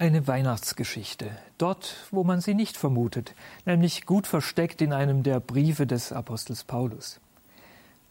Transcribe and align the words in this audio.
Eine 0.00 0.26
Weihnachtsgeschichte, 0.26 1.26
dort, 1.58 1.94
wo 2.10 2.24
man 2.24 2.40
sie 2.40 2.54
nicht 2.54 2.78
vermutet, 2.78 3.34
nämlich 3.66 4.06
gut 4.06 4.26
versteckt 4.26 4.80
in 4.80 4.94
einem 4.94 5.22
der 5.22 5.40
Briefe 5.40 5.86
des 5.86 6.10
Apostels 6.10 6.64
Paulus. 6.64 7.20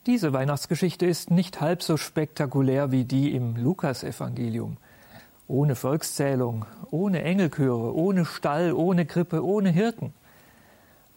Diese 0.06 0.32
Weihnachtsgeschichte 0.32 1.08
ist 1.08 1.32
nicht 1.32 1.62
halb 1.62 1.82
so 1.82 1.98
spektakulär 1.98 2.92
wie 2.92 3.06
die 3.06 3.34
im 3.34 3.56
Lukasevangelium. 3.56 4.78
Ohne 5.48 5.76
Volkszählung, 5.76 6.68
ohne 6.92 7.24
Engelchöre, 7.24 7.96
ohne 7.96 8.24
Stall, 8.24 8.72
ohne 8.74 9.08
Krippe, 9.08 9.44
ohne 9.44 9.72
Hirten. 9.72 10.14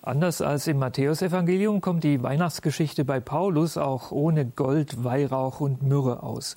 Anders 0.01 0.41
als 0.41 0.67
im 0.69 0.79
Matthäusevangelium 0.79 1.83
kommt 1.83 2.03
die 2.03 2.23
Weihnachtsgeschichte 2.23 3.05
bei 3.05 3.21
Paulus 3.21 3.77
auch 3.77 4.11
ohne 4.11 4.47
Gold, 4.47 5.05
Weihrauch 5.05 5.61
und 5.61 5.83
Myrrhe 5.83 6.23
aus, 6.23 6.57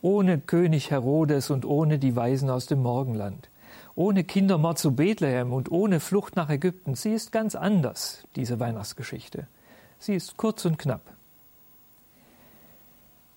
ohne 0.00 0.40
König 0.40 0.90
Herodes 0.90 1.48
und 1.50 1.64
ohne 1.64 2.00
die 2.00 2.16
Weisen 2.16 2.50
aus 2.50 2.66
dem 2.66 2.82
Morgenland 2.82 3.50
ohne 3.94 4.24
Kindermord 4.24 4.78
zu 4.78 4.92
Bethlehem 4.94 5.52
und 5.52 5.70
ohne 5.70 6.00
Flucht 6.00 6.36
nach 6.36 6.48
Ägypten. 6.48 6.94
Sie 6.94 7.12
ist 7.12 7.32
ganz 7.32 7.54
anders, 7.54 8.24
diese 8.36 8.58
Weihnachtsgeschichte. 8.60 9.46
Sie 9.98 10.14
ist 10.14 10.36
kurz 10.36 10.64
und 10.64 10.78
knapp. 10.78 11.02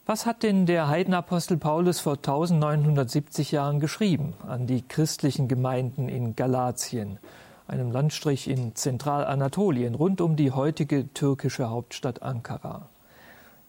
Was 0.08 0.28
hat 0.28 0.44
denn 0.44 0.68
der 0.68 0.88
Heidenapostel 0.88 1.58
Paulus 1.58 2.00
vor 2.00 2.14
1970 2.14 3.52
Jahren 3.52 3.80
geschrieben 3.80 4.36
an 4.48 4.68
die 4.68 4.84
christlichen 4.84 5.48
Gemeinden 5.48 6.10
in 6.10 6.36
Galatien, 6.36 7.18
einem 7.68 7.92
Landstrich 7.92 8.48
in 8.48 8.76
Zentralanatolien, 8.76 9.96
rund 9.96 10.22
um 10.22 10.36
die 10.36 10.52
heutige 10.52 11.12
türkische 11.14 11.72
Hauptstadt 11.72 12.22
Ankara? 12.22 12.88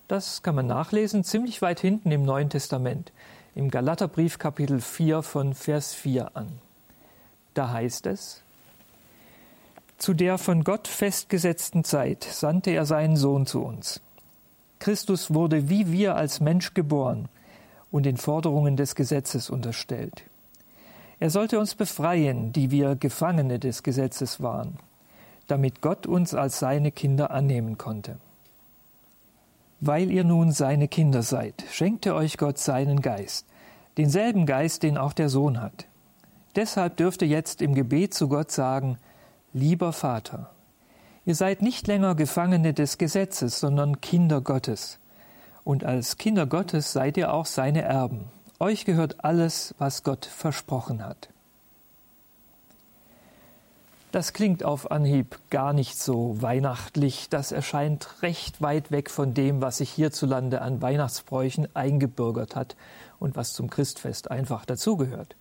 Das 0.08 0.42
kann 0.42 0.54
man 0.54 0.66
nachlesen, 0.66 1.24
ziemlich 1.24 1.62
weit 1.62 1.80
hinten 1.80 2.12
im 2.12 2.22
Neuen 2.22 2.50
Testament, 2.50 3.12
im 3.54 3.70
Galaterbrief 3.70 4.38
Kapitel 4.38 4.82
4 4.82 5.22
von 5.22 5.54
Vers 5.54 5.94
4 5.94 6.36
an. 6.36 6.65
Da 7.56 7.70
heißt 7.72 8.04
es, 8.04 8.42
zu 9.96 10.12
der 10.12 10.36
von 10.36 10.62
Gott 10.62 10.88
festgesetzten 10.88 11.84
Zeit 11.84 12.22
sandte 12.22 12.70
er 12.72 12.84
seinen 12.84 13.16
Sohn 13.16 13.46
zu 13.46 13.64
uns. 13.64 14.02
Christus 14.78 15.32
wurde 15.32 15.70
wie 15.70 15.90
wir 15.90 16.16
als 16.16 16.40
Mensch 16.40 16.74
geboren 16.74 17.30
und 17.90 18.04
den 18.04 18.18
Forderungen 18.18 18.76
des 18.76 18.94
Gesetzes 18.94 19.48
unterstellt. 19.48 20.24
Er 21.18 21.30
sollte 21.30 21.58
uns 21.58 21.74
befreien, 21.74 22.52
die 22.52 22.70
wir 22.70 22.94
Gefangene 22.94 23.58
des 23.58 23.82
Gesetzes 23.82 24.42
waren, 24.42 24.76
damit 25.46 25.80
Gott 25.80 26.06
uns 26.06 26.34
als 26.34 26.58
seine 26.58 26.92
Kinder 26.92 27.30
annehmen 27.30 27.78
konnte. 27.78 28.18
Weil 29.80 30.10
ihr 30.10 30.24
nun 30.24 30.52
seine 30.52 30.88
Kinder 30.88 31.22
seid, 31.22 31.64
schenkte 31.72 32.14
euch 32.14 32.36
Gott 32.36 32.58
seinen 32.58 33.00
Geist, 33.00 33.46
denselben 33.96 34.44
Geist, 34.44 34.82
den 34.82 34.98
auch 34.98 35.14
der 35.14 35.30
Sohn 35.30 35.62
hat. 35.62 35.86
Deshalb 36.56 36.96
dürft 36.96 37.20
ihr 37.20 37.28
jetzt 37.28 37.60
im 37.60 37.74
Gebet 37.74 38.14
zu 38.14 38.28
Gott 38.28 38.50
sagen, 38.50 38.98
lieber 39.52 39.92
Vater, 39.92 40.50
ihr 41.26 41.34
seid 41.34 41.60
nicht 41.60 41.86
länger 41.86 42.14
Gefangene 42.14 42.72
des 42.72 42.96
Gesetzes, 42.96 43.60
sondern 43.60 44.00
Kinder 44.00 44.40
Gottes. 44.40 44.98
Und 45.64 45.84
als 45.84 46.16
Kinder 46.16 46.46
Gottes 46.46 46.92
seid 46.92 47.18
ihr 47.18 47.32
auch 47.34 47.44
seine 47.44 47.82
Erben. 47.82 48.30
Euch 48.58 48.86
gehört 48.86 49.22
alles, 49.22 49.74
was 49.76 50.02
Gott 50.02 50.24
versprochen 50.24 51.04
hat. 51.04 51.28
Das 54.12 54.32
klingt 54.32 54.64
auf 54.64 54.90
Anhieb 54.90 55.38
gar 55.50 55.74
nicht 55.74 55.98
so 55.98 56.40
weihnachtlich. 56.40 57.28
Das 57.28 57.52
erscheint 57.52 58.22
recht 58.22 58.62
weit 58.62 58.90
weg 58.90 59.10
von 59.10 59.34
dem, 59.34 59.60
was 59.60 59.76
sich 59.78 59.90
hierzulande 59.90 60.62
an 60.62 60.80
Weihnachtsbräuchen 60.80 61.68
eingebürgert 61.76 62.56
hat 62.56 62.76
und 63.18 63.36
was 63.36 63.52
zum 63.52 63.68
Christfest 63.68 64.30
einfach 64.30 64.64
dazugehört. 64.64 65.36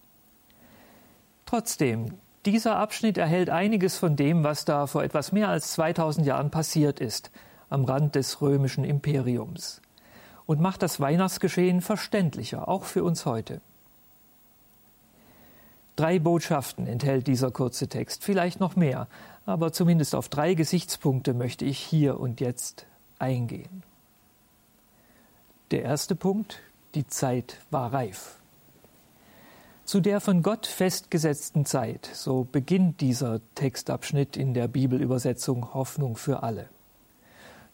Trotzdem, 1.46 2.18
dieser 2.46 2.78
Abschnitt 2.78 3.18
erhält 3.18 3.50
einiges 3.50 3.98
von 3.98 4.16
dem, 4.16 4.44
was 4.44 4.66
da 4.66 4.88
vor 4.88 5.04
etwas 5.04 5.32
mehr 5.32 5.50
als 5.50 5.74
2000 5.74 6.26
Jahren 6.26 6.52
passiert 6.52 7.00
ist, 7.00 7.32
am 7.70 7.86
Rand 7.86 8.16
des 8.16 8.42
römischen 8.42 8.84
Imperiums, 8.84 9.82
und 10.46 10.60
macht 10.60 10.82
das 10.82 11.00
Weihnachtsgeschehen 11.00 11.82
verständlicher, 11.82 12.68
auch 12.68 12.84
für 12.84 13.04
uns 13.04 13.26
heute. 13.26 13.62
Drei 15.96 16.20
Botschaften 16.20 16.88
enthält 16.88 17.28
dieser 17.28 17.52
kurze 17.52 17.88
Text, 17.88 18.24
vielleicht 18.24 18.60
noch 18.60 18.76
mehr, 18.76 19.08
aber 19.46 19.72
zumindest 19.72 20.14
auf 20.14 20.28
drei 20.28 20.54
Gesichtspunkte 20.56 21.34
möchte 21.34 21.64
ich 21.66 21.80
hier 21.80 22.20
und 22.20 22.42
jetzt 22.42 22.86
eingehen. 23.18 23.84
Der 25.72 25.84
erste 25.84 26.16
Punkt, 26.16 26.60
die 26.96 27.08
Zeit 27.08 27.60
war 27.72 27.94
reif. 27.94 28.40
Zu 29.86 30.00
der 30.00 30.20
von 30.20 30.42
Gott 30.42 30.66
festgesetzten 30.66 31.64
Zeit, 31.64 32.10
so 32.12 32.48
beginnt 32.52 33.02
dieser 33.02 33.40
Textabschnitt 33.54 34.36
in 34.36 34.56
der 34.56 34.68
Bibelübersetzung 34.68 35.76
Hoffnung 35.76 36.18
für 36.18 36.42
alle. 36.42 36.70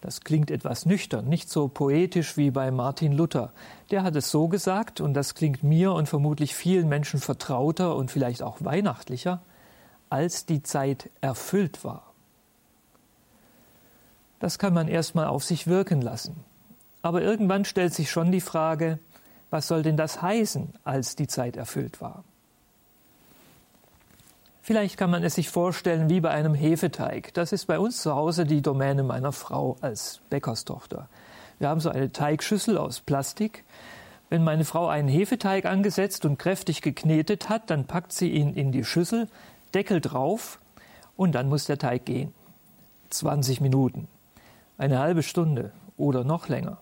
Das 0.01 0.19
klingt 0.19 0.51
etwas 0.51 0.85
nüchtern, 0.85 1.29
nicht 1.29 1.49
so 1.49 1.69
poetisch 1.69 2.35
wie 2.35 2.51
bei 2.51 2.69
Martin 2.69 3.13
Luther. 3.13 3.53
Der 3.91 4.03
hat 4.03 4.17
es 4.17 4.29
so 4.29 4.49
gesagt, 4.49 4.99
und 4.99 5.13
das 5.13 5.35
klingt 5.35 5.63
mir 5.63 5.93
und 5.93 6.09
vermutlich 6.09 6.53
vielen 6.53 6.89
Menschen 6.89 7.21
vertrauter 7.21 7.95
und 7.95 8.11
vielleicht 8.11 8.43
auch 8.43 8.57
weihnachtlicher, 8.59 9.41
als 10.09 10.45
die 10.45 10.63
Zeit 10.63 11.09
erfüllt 11.21 11.85
war. 11.85 12.11
Das 14.39 14.59
kann 14.59 14.73
man 14.73 14.89
erstmal 14.89 15.27
auf 15.27 15.45
sich 15.45 15.65
wirken 15.65 16.01
lassen. 16.01 16.43
Aber 17.03 17.21
irgendwann 17.21 17.63
stellt 17.63 17.93
sich 17.93 18.11
schon 18.11 18.33
die 18.33 18.41
Frage, 18.41 18.99
was 19.51 19.67
soll 19.67 19.83
denn 19.83 19.97
das 19.97 20.21
heißen, 20.21 20.73
als 20.83 21.15
die 21.15 21.27
Zeit 21.27 21.57
erfüllt 21.57 22.01
war? 22.01 22.23
Vielleicht 24.63 24.97
kann 24.97 25.11
man 25.11 25.23
es 25.23 25.35
sich 25.35 25.49
vorstellen 25.49 26.09
wie 26.09 26.21
bei 26.21 26.29
einem 26.29 26.53
Hefeteig. 26.53 27.33
Das 27.33 27.51
ist 27.51 27.65
bei 27.65 27.77
uns 27.77 28.01
zu 28.01 28.15
Hause 28.15 28.45
die 28.45 28.61
Domäne 28.61 29.03
meiner 29.03 29.31
Frau 29.31 29.75
als 29.81 30.21
Bäckerstochter. 30.29 31.09
Wir 31.59 31.67
haben 31.69 31.79
so 31.79 31.89
eine 31.89 32.11
Teigschüssel 32.11 32.77
aus 32.77 33.01
Plastik. 33.01 33.63
Wenn 34.29 34.43
meine 34.43 34.63
Frau 34.63 34.87
einen 34.87 35.09
Hefeteig 35.09 35.65
angesetzt 35.65 36.25
und 36.25 36.39
kräftig 36.39 36.81
geknetet 36.81 37.49
hat, 37.49 37.69
dann 37.69 37.85
packt 37.85 38.13
sie 38.13 38.29
ihn 38.29 38.53
in 38.53 38.71
die 38.71 38.85
Schüssel, 38.85 39.27
Deckel 39.73 39.99
drauf 39.99 40.59
und 41.17 41.33
dann 41.33 41.49
muss 41.49 41.65
der 41.65 41.77
Teig 41.77 42.05
gehen. 42.05 42.33
20 43.09 43.59
Minuten, 43.61 44.07
eine 44.77 44.99
halbe 44.99 45.21
Stunde 45.21 45.71
oder 45.97 46.23
noch 46.23 46.47
länger. 46.47 46.77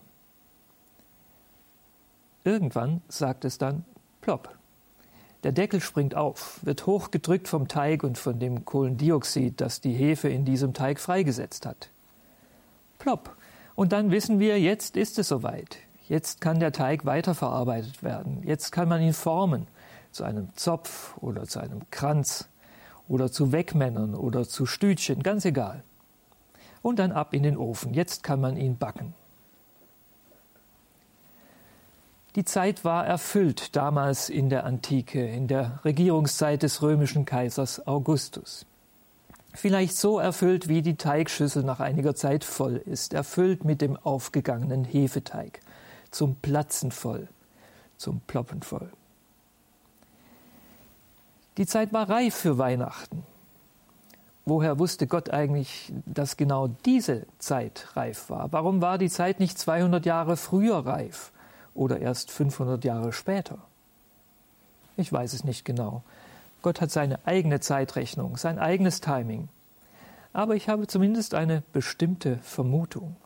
Irgendwann 2.50 3.00
sagt 3.06 3.44
es 3.44 3.58
dann 3.58 3.84
plopp. 4.22 4.58
Der 5.44 5.52
Deckel 5.52 5.80
springt 5.80 6.16
auf, 6.16 6.58
wird 6.64 6.84
hochgedrückt 6.84 7.46
vom 7.46 7.68
Teig 7.68 8.02
und 8.02 8.18
von 8.18 8.40
dem 8.40 8.64
Kohlendioxid, 8.64 9.60
das 9.60 9.80
die 9.80 9.92
Hefe 9.92 10.28
in 10.28 10.44
diesem 10.44 10.74
Teig 10.74 10.98
freigesetzt 10.98 11.64
hat. 11.64 11.90
Plopp. 12.98 13.36
Und 13.76 13.92
dann 13.92 14.10
wissen 14.10 14.40
wir, 14.40 14.58
jetzt 14.58 14.96
ist 14.96 15.20
es 15.20 15.28
soweit. 15.28 15.76
Jetzt 16.08 16.40
kann 16.40 16.58
der 16.58 16.72
Teig 16.72 17.06
weiterverarbeitet 17.06 18.02
werden. 18.02 18.42
Jetzt 18.42 18.72
kann 18.72 18.88
man 18.88 19.00
ihn 19.00 19.12
formen 19.12 19.68
zu 20.10 20.24
einem 20.24 20.48
Zopf 20.56 21.16
oder 21.18 21.44
zu 21.44 21.60
einem 21.60 21.82
Kranz 21.92 22.48
oder 23.06 23.30
zu 23.30 23.52
Wegmännern 23.52 24.16
oder 24.16 24.42
zu 24.42 24.66
Stütchen, 24.66 25.22
ganz 25.22 25.44
egal. 25.44 25.84
Und 26.82 26.98
dann 26.98 27.12
ab 27.12 27.32
in 27.32 27.44
den 27.44 27.56
Ofen. 27.56 27.94
Jetzt 27.94 28.24
kann 28.24 28.40
man 28.40 28.56
ihn 28.56 28.76
backen. 28.76 29.14
Die 32.36 32.44
Zeit 32.44 32.84
war 32.84 33.04
erfüllt 33.04 33.74
damals 33.74 34.28
in 34.28 34.50
der 34.50 34.64
Antike, 34.64 35.26
in 35.26 35.48
der 35.48 35.80
Regierungszeit 35.84 36.62
des 36.62 36.80
römischen 36.80 37.24
Kaisers 37.24 37.86
Augustus. 37.88 38.66
Vielleicht 39.52 39.96
so 39.96 40.20
erfüllt, 40.20 40.68
wie 40.68 40.80
die 40.80 40.94
Teigschüssel 40.94 41.64
nach 41.64 41.80
einiger 41.80 42.14
Zeit 42.14 42.44
voll 42.44 42.76
ist, 42.76 43.14
erfüllt 43.14 43.64
mit 43.64 43.80
dem 43.80 43.96
aufgegangenen 43.96 44.84
Hefeteig, 44.84 45.60
zum 46.12 46.36
Platzen 46.36 46.92
voll, 46.92 47.26
zum 47.96 48.20
Ploppen 48.20 48.62
voll. 48.62 48.90
Die 51.56 51.66
Zeit 51.66 51.92
war 51.92 52.08
reif 52.08 52.36
für 52.36 52.58
Weihnachten. 52.58 53.24
Woher 54.44 54.78
wusste 54.78 55.08
Gott 55.08 55.30
eigentlich, 55.30 55.92
dass 56.06 56.36
genau 56.36 56.68
diese 56.84 57.26
Zeit 57.38 57.88
reif 57.94 58.30
war? 58.30 58.52
Warum 58.52 58.80
war 58.80 58.98
die 58.98 59.10
Zeit 59.10 59.40
nicht 59.40 59.58
200 59.58 60.06
Jahre 60.06 60.36
früher 60.36 60.86
reif? 60.86 61.32
Oder 61.74 62.00
erst 62.00 62.30
500 62.30 62.84
Jahre 62.84 63.12
später? 63.12 63.58
Ich 64.96 65.12
weiß 65.12 65.32
es 65.32 65.44
nicht 65.44 65.64
genau. 65.64 66.02
Gott 66.62 66.80
hat 66.80 66.90
seine 66.90 67.18
eigene 67.26 67.60
Zeitrechnung, 67.60 68.36
sein 68.36 68.58
eigenes 68.58 69.00
Timing. 69.00 69.48
Aber 70.32 70.54
ich 70.56 70.68
habe 70.68 70.86
zumindest 70.86 71.34
eine 71.34 71.62
bestimmte 71.72 72.38
Vermutung. 72.38 73.16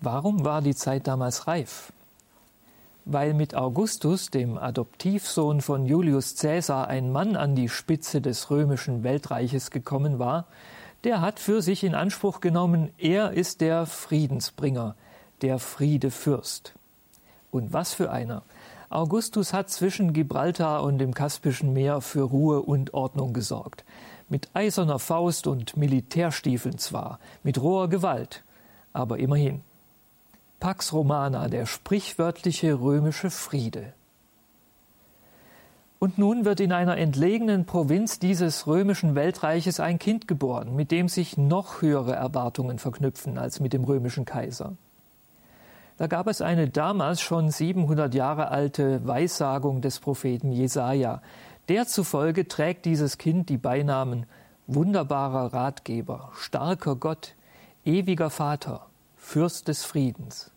Warum 0.00 0.44
war 0.44 0.60
die 0.60 0.74
Zeit 0.74 1.06
damals 1.06 1.46
reif? 1.46 1.92
Weil 3.06 3.34
mit 3.34 3.54
Augustus, 3.54 4.30
dem 4.30 4.58
Adoptivsohn 4.58 5.60
von 5.60 5.86
Julius 5.86 6.36
Caesar, 6.36 6.88
ein 6.88 7.12
Mann 7.12 7.36
an 7.36 7.54
die 7.54 7.68
Spitze 7.68 8.20
des 8.20 8.50
römischen 8.50 9.04
Weltreiches 9.04 9.70
gekommen 9.70 10.18
war, 10.18 10.46
der 11.04 11.20
hat 11.20 11.38
für 11.38 11.62
sich 11.62 11.84
in 11.84 11.94
Anspruch 11.94 12.40
genommen, 12.40 12.90
er 12.98 13.32
ist 13.32 13.60
der 13.60 13.86
Friedensbringer, 13.86 14.96
der 15.42 15.58
Friedefürst. 15.58 16.74
Und 17.50 17.72
was 17.72 17.94
für 17.94 18.10
einer. 18.10 18.42
Augustus 18.88 19.52
hat 19.52 19.70
zwischen 19.70 20.12
Gibraltar 20.12 20.82
und 20.82 20.98
dem 20.98 21.12
Kaspischen 21.12 21.72
Meer 21.72 22.00
für 22.00 22.22
Ruhe 22.22 22.62
und 22.62 22.94
Ordnung 22.94 23.32
gesorgt. 23.32 23.84
Mit 24.28 24.48
eiserner 24.54 24.98
Faust 24.98 25.46
und 25.46 25.76
Militärstiefeln 25.76 26.78
zwar, 26.78 27.18
mit 27.42 27.60
roher 27.60 27.88
Gewalt, 27.88 28.42
aber 28.92 29.18
immerhin. 29.18 29.62
Pax 30.60 30.92
Romana, 30.92 31.48
der 31.48 31.66
sprichwörtliche 31.66 32.80
römische 32.80 33.30
Friede. 33.30 33.92
Und 35.98 36.18
nun 36.18 36.44
wird 36.44 36.60
in 36.60 36.72
einer 36.72 36.98
entlegenen 36.98 37.64
Provinz 37.64 38.18
dieses 38.18 38.66
römischen 38.66 39.14
Weltreiches 39.14 39.80
ein 39.80 39.98
Kind 39.98 40.28
geboren, 40.28 40.76
mit 40.76 40.90
dem 40.90 41.08
sich 41.08 41.36
noch 41.36 41.80
höhere 41.80 42.14
Erwartungen 42.14 42.78
verknüpfen 42.78 43.38
als 43.38 43.60
mit 43.60 43.72
dem 43.72 43.84
römischen 43.84 44.24
Kaiser. 44.24 44.74
Da 45.98 46.06
gab 46.08 46.26
es 46.26 46.42
eine 46.42 46.68
damals 46.68 47.20
schon 47.20 47.50
700 47.50 48.14
Jahre 48.14 48.48
alte 48.48 49.06
Weissagung 49.06 49.80
des 49.80 49.98
Propheten 49.98 50.52
Jesaja. 50.52 51.22
Der 51.68 51.86
zufolge 51.86 52.46
trägt 52.46 52.84
dieses 52.84 53.16
Kind 53.16 53.48
die 53.48 53.56
Beinamen 53.56 54.26
wunderbarer 54.66 55.54
Ratgeber, 55.54 56.32
starker 56.36 56.96
Gott, 56.96 57.34
ewiger 57.84 58.30
Vater, 58.30 58.86
Fürst 59.16 59.68
des 59.68 59.84
Friedens. 59.84 60.50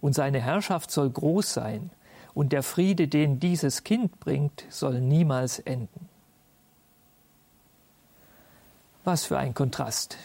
Und 0.00 0.14
seine 0.14 0.40
Herrschaft 0.40 0.90
soll 0.90 1.10
groß 1.10 1.52
sein, 1.52 1.90
und 2.34 2.52
der 2.52 2.62
Friede, 2.62 3.08
den 3.08 3.40
dieses 3.40 3.82
Kind 3.82 4.20
bringt, 4.20 4.64
soll 4.68 5.00
niemals 5.00 5.58
enden. 5.58 6.08
Was 9.02 9.24
für 9.24 9.38
ein 9.38 9.54
Kontrast. 9.54 10.16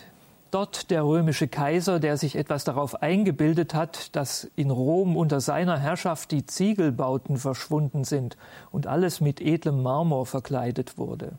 Dort 0.53 0.91
der 0.91 1.03
römische 1.03 1.47
Kaiser, 1.47 1.99
der 1.99 2.15
sich 2.15 2.35
etwas 2.35 2.63
darauf 2.63 3.01
eingebildet 3.01 3.73
hat, 3.73 4.15
dass 4.15 4.51
in 4.55 4.69
Rom 4.69 5.17
unter 5.17 5.41
seiner 5.41 5.79
Herrschaft 5.79 6.29
die 6.29 6.45
Ziegelbauten 6.45 7.37
verschwunden 7.37 8.03
sind 8.03 8.37
und 8.69 8.85
alles 8.85 9.19
mit 9.19 9.41
edlem 9.41 9.81
Marmor 9.81 10.27
verkleidet 10.27 10.99
wurde. 10.99 11.31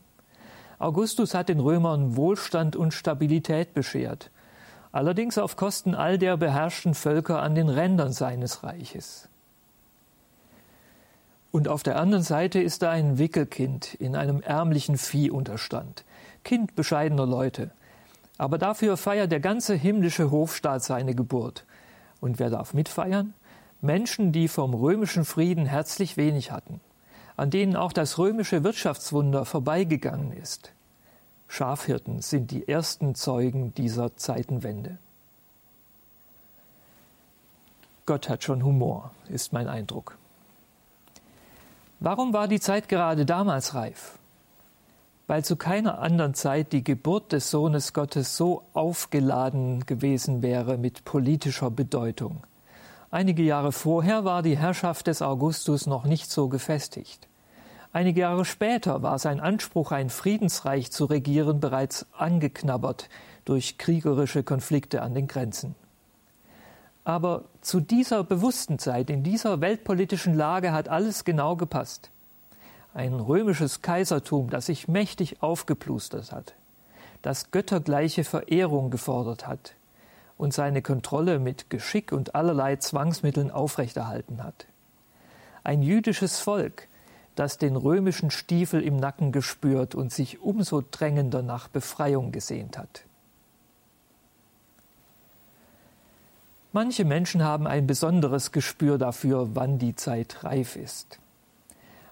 Augustus 0.79 1.33
hat 1.33 1.47
den 1.47 1.61
Römern 1.61 2.17
Wohlstand 2.17 2.75
und 2.75 2.93
Stabilität 2.93 3.73
beschert, 3.73 4.31
allerdings 4.91 5.37
auf 5.37 5.55
Kosten 5.55 5.95
all 5.95 6.17
der 6.17 6.35
beherrschten 6.35 6.93
Völker 6.93 7.41
an 7.41 7.55
den 7.55 7.69
Rändern 7.69 8.11
seines 8.11 8.63
Reiches. 8.63 9.29
Und 11.51 11.69
auf 11.69 11.83
der 11.83 11.97
anderen 11.97 12.25
Seite 12.25 12.59
ist 12.59 12.81
da 12.81 12.91
ein 12.91 13.17
Wickelkind 13.17 13.93
in 13.93 14.17
einem 14.17 14.41
ärmlichen 14.41 14.97
Viehunterstand, 14.97 16.03
Kind 16.43 16.75
bescheidener 16.75 17.25
Leute. 17.25 17.71
Aber 18.37 18.57
dafür 18.57 18.97
feiert 18.97 19.31
der 19.31 19.39
ganze 19.39 19.75
himmlische 19.75 20.31
Hofstaat 20.31 20.83
seine 20.83 21.15
Geburt. 21.15 21.65
Und 22.19 22.39
wer 22.39 22.49
darf 22.49 22.73
mitfeiern? 22.73 23.33
Menschen, 23.81 24.31
die 24.31 24.47
vom 24.47 24.73
römischen 24.73 25.25
Frieden 25.25 25.65
herzlich 25.65 26.17
wenig 26.17 26.51
hatten, 26.51 26.81
an 27.37 27.49
denen 27.49 27.75
auch 27.75 27.93
das 27.93 28.17
römische 28.17 28.63
Wirtschaftswunder 28.63 29.45
vorbeigegangen 29.45 30.31
ist. 30.33 30.71
Schafhirten 31.47 32.21
sind 32.21 32.51
die 32.51 32.67
ersten 32.67 33.15
Zeugen 33.15 33.73
dieser 33.75 34.17
Zeitenwende. 34.17 34.97
Gott 38.05 38.29
hat 38.29 38.43
schon 38.43 38.63
Humor, 38.63 39.11
ist 39.29 39.53
mein 39.53 39.67
Eindruck. 39.67 40.17
Warum 41.99 42.33
war 42.33 42.47
die 42.47 42.59
Zeit 42.59 42.89
gerade 42.89 43.25
damals 43.25 43.73
reif? 43.73 44.17
Weil 45.27 45.43
zu 45.43 45.55
keiner 45.55 45.99
anderen 45.99 46.33
Zeit 46.35 46.71
die 46.71 46.83
Geburt 46.83 47.31
des 47.31 47.49
Sohnes 47.49 47.93
Gottes 47.93 48.37
so 48.37 48.63
aufgeladen 48.73 49.85
gewesen 49.85 50.43
wäre 50.43 50.77
mit 50.77 51.03
politischer 51.03 51.71
Bedeutung. 51.71 52.43
Einige 53.09 53.43
Jahre 53.43 53.71
vorher 53.71 54.25
war 54.25 54.43
die 54.43 54.57
Herrschaft 54.57 55.07
des 55.07 55.21
Augustus 55.21 55.87
noch 55.87 56.03
nicht 56.03 56.29
so 56.29 56.47
gefestigt. 56.49 57.27
Einige 57.93 58.21
Jahre 58.21 58.43
später 58.43 59.03
war 59.03 59.17
sein 59.19 59.39
Anspruch, 59.39 59.93
ein 59.93 60.09
Friedensreich 60.09 60.91
zu 60.91 61.05
regieren, 61.05 61.61
bereits 61.61 62.05
angeknabbert 62.17 63.07
durch 63.45 63.77
kriegerische 63.77 64.43
Konflikte 64.43 65.01
an 65.01 65.15
den 65.15 65.27
Grenzen. 65.27 65.75
Aber 67.05 67.45
zu 67.61 67.79
dieser 67.79 68.23
bewussten 68.23 68.79
Zeit, 68.79 69.09
in 69.09 69.23
dieser 69.23 69.61
weltpolitischen 69.61 70.33
Lage 70.33 70.73
hat 70.73 70.89
alles 70.89 71.23
genau 71.23 71.55
gepasst. 71.55 72.11
Ein 72.95 73.15
römisches 73.15 73.81
Kaisertum, 73.81 74.49
das 74.49 74.67
sich 74.67 74.87
mächtig 74.87 75.43
aufgeplustert 75.43 76.31
hat, 76.31 76.55
das 77.21 77.51
göttergleiche 77.51 78.23
Verehrung 78.23 78.89
gefordert 78.89 79.47
hat 79.47 79.75
und 80.37 80.53
seine 80.53 80.81
Kontrolle 80.81 81.39
mit 81.39 81.69
Geschick 81.69 82.13
und 82.13 82.35
allerlei 82.35 82.77
Zwangsmitteln 82.77 83.51
aufrechterhalten 83.51 84.41
hat. 84.41 84.65
Ein 85.65 85.81
jüdisches 85.81 86.39
Volk, 86.39 86.87
das 87.35 87.57
den 87.57 87.75
römischen 87.75 88.31
Stiefel 88.31 88.81
im 88.81 88.95
Nacken 88.95 89.33
gespürt 89.33 89.93
und 89.93 90.13
sich 90.13 90.39
umso 90.39 90.81
drängender 90.89 91.41
nach 91.41 91.67
Befreiung 91.67 92.31
gesehnt 92.31 92.77
hat. 92.77 93.03
Manche 96.71 97.03
Menschen 97.03 97.43
haben 97.43 97.67
ein 97.67 97.87
besonderes 97.87 98.53
Gespür 98.53 98.97
dafür, 98.97 99.49
wann 99.53 99.79
die 99.79 99.97
Zeit 99.97 100.45
reif 100.45 100.77
ist. 100.77 101.19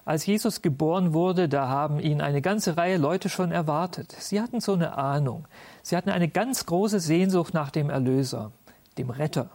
Als 0.04 0.26
Jesus 0.26 0.60
geboren 0.60 1.14
wurde, 1.14 1.48
da 1.48 1.68
haben 1.68 1.98
ihn 1.98 2.20
eine 2.20 2.42
ganze 2.42 2.76
Reihe 2.76 2.98
Leute 2.98 3.30
schon 3.30 3.52
erwartet. 3.52 4.12
Sie 4.12 4.40
hatten 4.40 4.60
so 4.60 4.74
eine 4.74 4.98
Ahnung. 4.98 5.46
Sie 5.82 5.96
hatten 5.96 6.10
eine 6.10 6.28
ganz 6.28 6.66
große 6.66 7.00
Sehnsucht 7.00 7.54
nach 7.54 7.70
dem 7.70 7.88
Erlöser, 7.88 8.52
dem 8.98 9.08
Retter, 9.08 9.48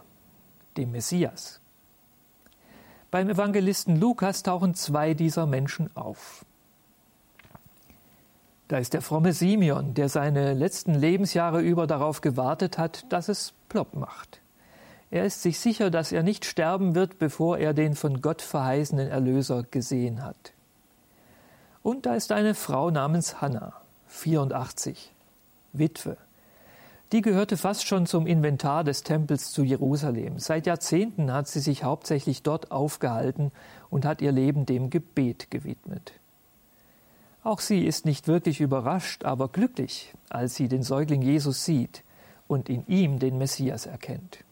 dem 0.76 0.90
Messias. 0.90 1.60
Beim 3.12 3.28
Evangelisten 3.28 3.96
Lukas 3.96 4.42
tauchen 4.42 4.74
zwei 4.74 5.14
dieser 5.14 5.46
Menschen 5.46 5.94
auf. 5.96 6.44
Da 8.66 8.78
ist 8.78 8.94
der 8.94 9.02
fromme 9.02 9.32
Simeon, 9.32 9.94
der 9.94 10.08
seine 10.08 10.54
letzten 10.54 10.94
Lebensjahre 10.94 11.60
über 11.60 11.88
darauf 11.88 12.20
gewartet 12.20 12.78
hat, 12.78 13.04
dass 13.12 13.28
es 13.28 13.52
plopp 13.68 13.94
macht. 13.94 14.40
Er 15.10 15.24
ist 15.24 15.42
sich 15.42 15.58
sicher, 15.58 15.90
dass 15.90 16.12
er 16.12 16.22
nicht 16.22 16.44
sterben 16.44 16.94
wird, 16.94 17.18
bevor 17.18 17.58
er 17.58 17.74
den 17.74 17.96
von 17.96 18.20
Gott 18.20 18.42
verheißenen 18.42 19.08
Erlöser 19.08 19.64
gesehen 19.64 20.22
hat. 20.22 20.52
Und 21.82 22.06
da 22.06 22.14
ist 22.14 22.30
eine 22.30 22.54
Frau 22.54 22.90
namens 22.90 23.40
Hannah, 23.40 23.72
84, 24.08 25.12
Witwe. 25.72 26.16
Die 27.10 27.22
gehörte 27.22 27.56
fast 27.56 27.86
schon 27.86 28.06
zum 28.06 28.28
Inventar 28.28 28.84
des 28.84 29.02
Tempels 29.02 29.50
zu 29.50 29.64
Jerusalem. 29.64 30.38
Seit 30.38 30.66
Jahrzehnten 30.66 31.32
hat 31.32 31.48
sie 31.48 31.58
sich 31.58 31.82
hauptsächlich 31.82 32.44
dort 32.44 32.70
aufgehalten 32.70 33.50
und 33.88 34.04
hat 34.04 34.22
ihr 34.22 34.30
Leben 34.30 34.64
dem 34.64 34.90
Gebet 34.90 35.50
gewidmet. 35.50 36.12
Auch 37.42 37.58
sie 37.58 37.84
ist 37.84 38.04
nicht 38.04 38.28
wirklich 38.28 38.60
überrascht, 38.60 39.24
aber 39.24 39.48
glücklich, 39.48 40.14
als 40.28 40.54
sie 40.54 40.68
den 40.68 40.84
Säugling 40.84 41.22
Jesus 41.22 41.64
sieht 41.64 42.04
und 42.46 42.68
in 42.68 42.86
ihm 42.86 43.18
den 43.18 43.38
Messias 43.38 43.86
erkennt. 43.86 44.44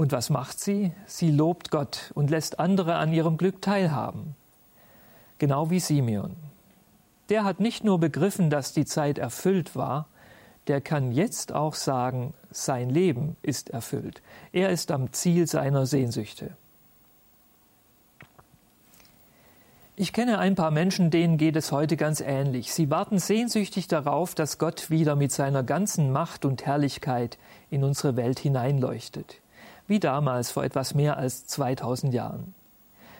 Und 0.00 0.12
was 0.12 0.30
macht 0.30 0.58
sie? 0.58 0.92
Sie 1.04 1.30
lobt 1.30 1.70
Gott 1.70 2.10
und 2.14 2.30
lässt 2.30 2.58
andere 2.58 2.94
an 2.94 3.12
ihrem 3.12 3.36
Glück 3.36 3.60
teilhaben. 3.60 4.34
Genau 5.36 5.68
wie 5.68 5.78
Simeon. 5.78 6.36
Der 7.28 7.44
hat 7.44 7.60
nicht 7.60 7.84
nur 7.84 8.00
begriffen, 8.00 8.48
dass 8.48 8.72
die 8.72 8.86
Zeit 8.86 9.18
erfüllt 9.18 9.76
war, 9.76 10.08
der 10.68 10.80
kann 10.80 11.12
jetzt 11.12 11.52
auch 11.52 11.74
sagen, 11.74 12.32
sein 12.50 12.88
Leben 12.88 13.36
ist 13.42 13.68
erfüllt. 13.68 14.22
Er 14.52 14.70
ist 14.70 14.90
am 14.90 15.12
Ziel 15.12 15.46
seiner 15.46 15.84
Sehnsüchte. 15.84 16.56
Ich 19.96 20.14
kenne 20.14 20.38
ein 20.38 20.54
paar 20.54 20.70
Menschen, 20.70 21.10
denen 21.10 21.36
geht 21.36 21.56
es 21.56 21.72
heute 21.72 21.98
ganz 21.98 22.22
ähnlich. 22.22 22.72
Sie 22.72 22.88
warten 22.88 23.18
sehnsüchtig 23.18 23.86
darauf, 23.86 24.34
dass 24.34 24.56
Gott 24.56 24.88
wieder 24.88 25.14
mit 25.14 25.30
seiner 25.30 25.62
ganzen 25.62 26.10
Macht 26.10 26.46
und 26.46 26.64
Herrlichkeit 26.64 27.36
in 27.68 27.84
unsere 27.84 28.16
Welt 28.16 28.38
hineinleuchtet 28.38 29.42
wie 29.90 30.00
damals 30.00 30.52
vor 30.52 30.62
etwas 30.62 30.94
mehr 30.94 31.16
als 31.18 31.46
2000 31.48 32.14
Jahren. 32.14 32.54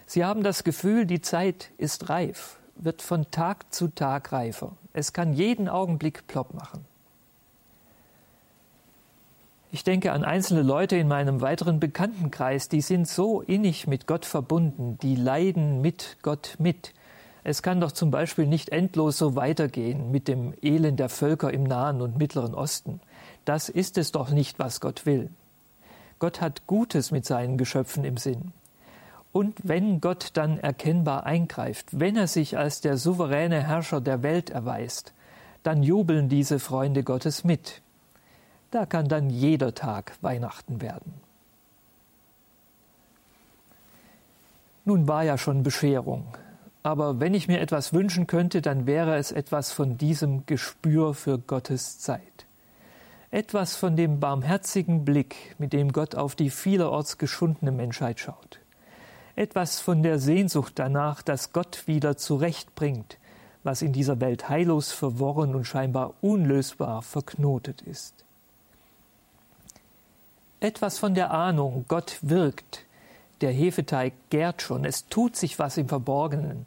Sie 0.06 0.24
haben 0.24 0.44
das 0.44 0.62
Gefühl, 0.62 1.04
die 1.04 1.20
Zeit 1.20 1.70
ist 1.78 2.08
reif, 2.08 2.58
wird 2.76 3.02
von 3.02 3.30
Tag 3.32 3.74
zu 3.74 3.88
Tag 3.88 4.32
reifer. 4.32 4.72
Es 4.92 5.12
kann 5.12 5.32
jeden 5.32 5.68
Augenblick 5.68 6.28
plopp 6.28 6.54
machen. 6.54 6.84
Ich 9.72 9.82
denke 9.82 10.12
an 10.12 10.24
einzelne 10.24 10.62
Leute 10.62 10.96
in 10.96 11.08
meinem 11.08 11.40
weiteren 11.40 11.80
Bekanntenkreis, 11.80 12.68
die 12.68 12.80
sind 12.80 13.08
so 13.08 13.40
innig 13.40 13.88
mit 13.88 14.06
Gott 14.06 14.24
verbunden, 14.24 14.96
die 15.02 15.16
leiden 15.16 15.80
mit 15.80 16.18
Gott 16.22 16.54
mit. 16.58 16.94
Es 17.42 17.62
kann 17.62 17.80
doch 17.80 17.92
zum 17.92 18.12
Beispiel 18.12 18.46
nicht 18.46 18.68
endlos 18.68 19.18
so 19.18 19.34
weitergehen 19.34 20.12
mit 20.12 20.28
dem 20.28 20.54
Elend 20.62 21.00
der 21.00 21.08
Völker 21.08 21.52
im 21.52 21.64
Nahen 21.64 22.00
und 22.00 22.16
Mittleren 22.16 22.54
Osten. 22.54 23.00
Das 23.44 23.68
ist 23.68 23.98
es 23.98 24.12
doch 24.12 24.30
nicht, 24.30 24.60
was 24.60 24.80
Gott 24.80 25.04
will. 25.04 25.30
Gott 26.20 26.40
hat 26.40 26.66
Gutes 26.68 27.10
mit 27.10 27.24
seinen 27.24 27.58
Geschöpfen 27.58 28.04
im 28.04 28.18
Sinn. 28.18 28.52
Und 29.32 29.56
wenn 29.62 30.00
Gott 30.00 30.30
dann 30.34 30.58
erkennbar 30.58 31.24
eingreift, 31.24 31.98
wenn 31.98 32.16
er 32.16 32.26
sich 32.26 32.58
als 32.58 32.80
der 32.80 32.96
souveräne 32.96 33.66
Herrscher 33.66 34.00
der 34.00 34.22
Welt 34.22 34.50
erweist, 34.50 35.12
dann 35.62 35.82
jubeln 35.82 36.28
diese 36.28 36.58
Freunde 36.58 37.02
Gottes 37.02 37.42
mit. 37.42 37.80
Da 38.70 38.86
kann 38.86 39.08
dann 39.08 39.30
jeder 39.30 39.74
Tag 39.74 40.12
Weihnachten 40.20 40.80
werden. 40.80 41.14
Nun 44.84 45.08
war 45.08 45.24
ja 45.24 45.38
schon 45.38 45.62
Bescherung, 45.62 46.24
aber 46.82 47.20
wenn 47.20 47.34
ich 47.34 47.48
mir 47.48 47.60
etwas 47.60 47.92
wünschen 47.92 48.26
könnte, 48.26 48.62
dann 48.62 48.86
wäre 48.86 49.16
es 49.16 49.32
etwas 49.32 49.72
von 49.72 49.96
diesem 49.98 50.46
Gespür 50.46 51.14
für 51.14 51.38
Gottes 51.38 51.98
Zeit. 51.98 52.46
Etwas 53.32 53.76
von 53.76 53.94
dem 53.94 54.18
barmherzigen 54.18 55.04
Blick, 55.04 55.54
mit 55.56 55.72
dem 55.72 55.92
Gott 55.92 56.16
auf 56.16 56.34
die 56.34 56.50
vielerorts 56.50 57.16
geschundene 57.16 57.70
Menschheit 57.70 58.18
schaut. 58.18 58.58
Etwas 59.37 59.78
von 59.78 60.02
der 60.02 60.18
Sehnsucht 60.18 60.72
danach, 60.75 61.22
dass 61.22 61.52
Gott 61.52 61.87
wieder 61.87 62.16
zurechtbringt, 62.16 63.18
was 63.62 63.82
in 63.82 63.92
dieser 63.92 64.18
Welt 64.20 64.49
heillos 64.49 64.90
verworren 64.90 65.54
und 65.54 65.64
scheinbar 65.64 66.14
unlösbar 66.20 67.02
verknotet 67.02 67.82
ist. 67.82 68.25
Etwas 70.58 70.99
von 70.99 71.14
der 71.14 71.30
Ahnung, 71.30 71.84
Gott 71.87 72.18
wirkt, 72.22 72.84
der 73.42 73.52
Hefeteig 73.52 74.12
gärt 74.30 74.60
schon, 74.60 74.84
es 74.84 75.06
tut 75.06 75.37
sich 75.37 75.60
was 75.60 75.76
im 75.76 75.88
Verborgenen, 75.88 76.66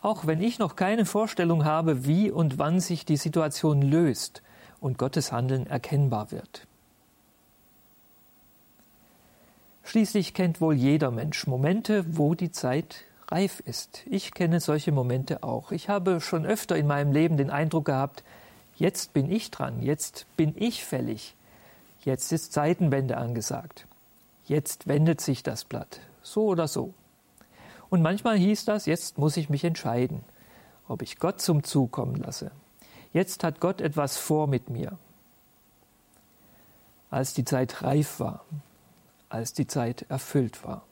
auch 0.00 0.26
wenn 0.26 0.40
ich 0.40 0.58
noch 0.58 0.76
keine 0.76 1.04
Vorstellung 1.04 1.66
habe, 1.66 2.06
wie 2.06 2.30
und 2.30 2.58
wann 2.58 2.80
sich 2.80 3.04
die 3.04 3.18
Situation 3.18 3.82
löst 3.82 4.40
und 4.80 4.98
Gottes 4.98 5.32
Handeln 5.32 5.66
erkennbar 5.66 6.30
wird. 6.30 6.66
Schließlich 9.84 10.34
kennt 10.34 10.60
wohl 10.60 10.74
jeder 10.74 11.10
Mensch 11.10 11.46
Momente, 11.46 12.04
wo 12.16 12.34
die 12.34 12.52
Zeit 12.52 13.04
reif 13.28 13.60
ist. 13.60 14.02
Ich 14.06 14.34
kenne 14.34 14.60
solche 14.60 14.92
Momente 14.92 15.42
auch. 15.42 15.72
Ich 15.72 15.88
habe 15.88 16.20
schon 16.20 16.46
öfter 16.46 16.76
in 16.76 16.86
meinem 16.86 17.12
Leben 17.12 17.36
den 17.36 17.50
Eindruck 17.50 17.86
gehabt, 17.86 18.22
jetzt 18.76 19.12
bin 19.12 19.30
ich 19.30 19.50
dran, 19.50 19.82
jetzt 19.82 20.26
bin 20.36 20.54
ich 20.56 20.84
fällig, 20.84 21.34
jetzt 22.04 22.32
ist 22.32 22.52
Zeitenwende 22.52 23.16
angesagt, 23.16 23.86
jetzt 24.46 24.86
wendet 24.86 25.20
sich 25.20 25.42
das 25.42 25.64
Blatt, 25.64 26.00
so 26.22 26.46
oder 26.46 26.68
so. 26.68 26.94
Und 27.88 28.02
manchmal 28.02 28.36
hieß 28.36 28.64
das, 28.66 28.86
jetzt 28.86 29.18
muss 29.18 29.36
ich 29.36 29.50
mich 29.50 29.64
entscheiden, 29.64 30.20
ob 30.88 31.02
ich 31.02 31.18
Gott 31.18 31.40
zum 31.40 31.64
Zug 31.64 31.90
kommen 31.90 32.16
lasse. 32.16 32.52
Jetzt 33.12 33.42
hat 33.42 33.60
Gott 33.60 33.80
etwas 33.80 34.16
vor 34.18 34.46
mit 34.46 34.70
mir. 34.70 34.98
Als 37.10 37.34
die 37.34 37.44
Zeit 37.44 37.82
reif 37.82 38.20
war, 38.20 38.44
als 39.28 39.52
die 39.52 39.66
Zeit 39.66 40.06
erfüllt 40.08 40.64
war. 40.64 40.82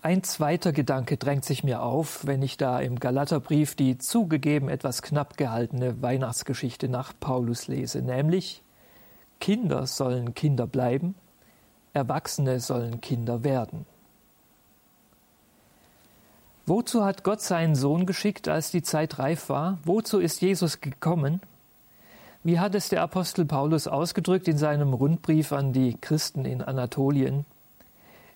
Ein 0.00 0.22
zweiter 0.22 0.72
Gedanke 0.72 1.16
drängt 1.16 1.44
sich 1.44 1.64
mir 1.64 1.82
auf, 1.82 2.24
wenn 2.24 2.40
ich 2.40 2.56
da 2.56 2.80
im 2.80 2.98
Galaterbrief 2.98 3.74
die 3.74 3.98
zugegeben 3.98 4.68
etwas 4.68 5.02
knapp 5.02 5.36
gehaltene 5.36 6.00
Weihnachtsgeschichte 6.00 6.88
nach 6.88 7.12
Paulus 7.18 7.66
lese, 7.66 8.00
nämlich 8.00 8.62
Kinder 9.40 9.86
sollen 9.86 10.34
Kinder 10.34 10.66
bleiben, 10.66 11.14
Erwachsene 11.92 12.60
sollen 12.60 13.00
Kinder 13.00 13.44
werden. 13.44 13.86
Wozu 16.68 17.02
hat 17.02 17.24
Gott 17.24 17.40
seinen 17.40 17.74
Sohn 17.74 18.04
geschickt, 18.04 18.46
als 18.46 18.70
die 18.70 18.82
Zeit 18.82 19.18
reif 19.18 19.48
war? 19.48 19.78
Wozu 19.84 20.18
ist 20.18 20.42
Jesus 20.42 20.82
gekommen? 20.82 21.40
Wie 22.44 22.60
hat 22.60 22.74
es 22.74 22.90
der 22.90 23.00
Apostel 23.00 23.46
Paulus 23.46 23.88
ausgedrückt 23.88 24.48
in 24.48 24.58
seinem 24.58 24.92
Rundbrief 24.92 25.52
an 25.52 25.72
die 25.72 25.96
Christen 25.98 26.44
in 26.44 26.60
Anatolien? 26.60 27.46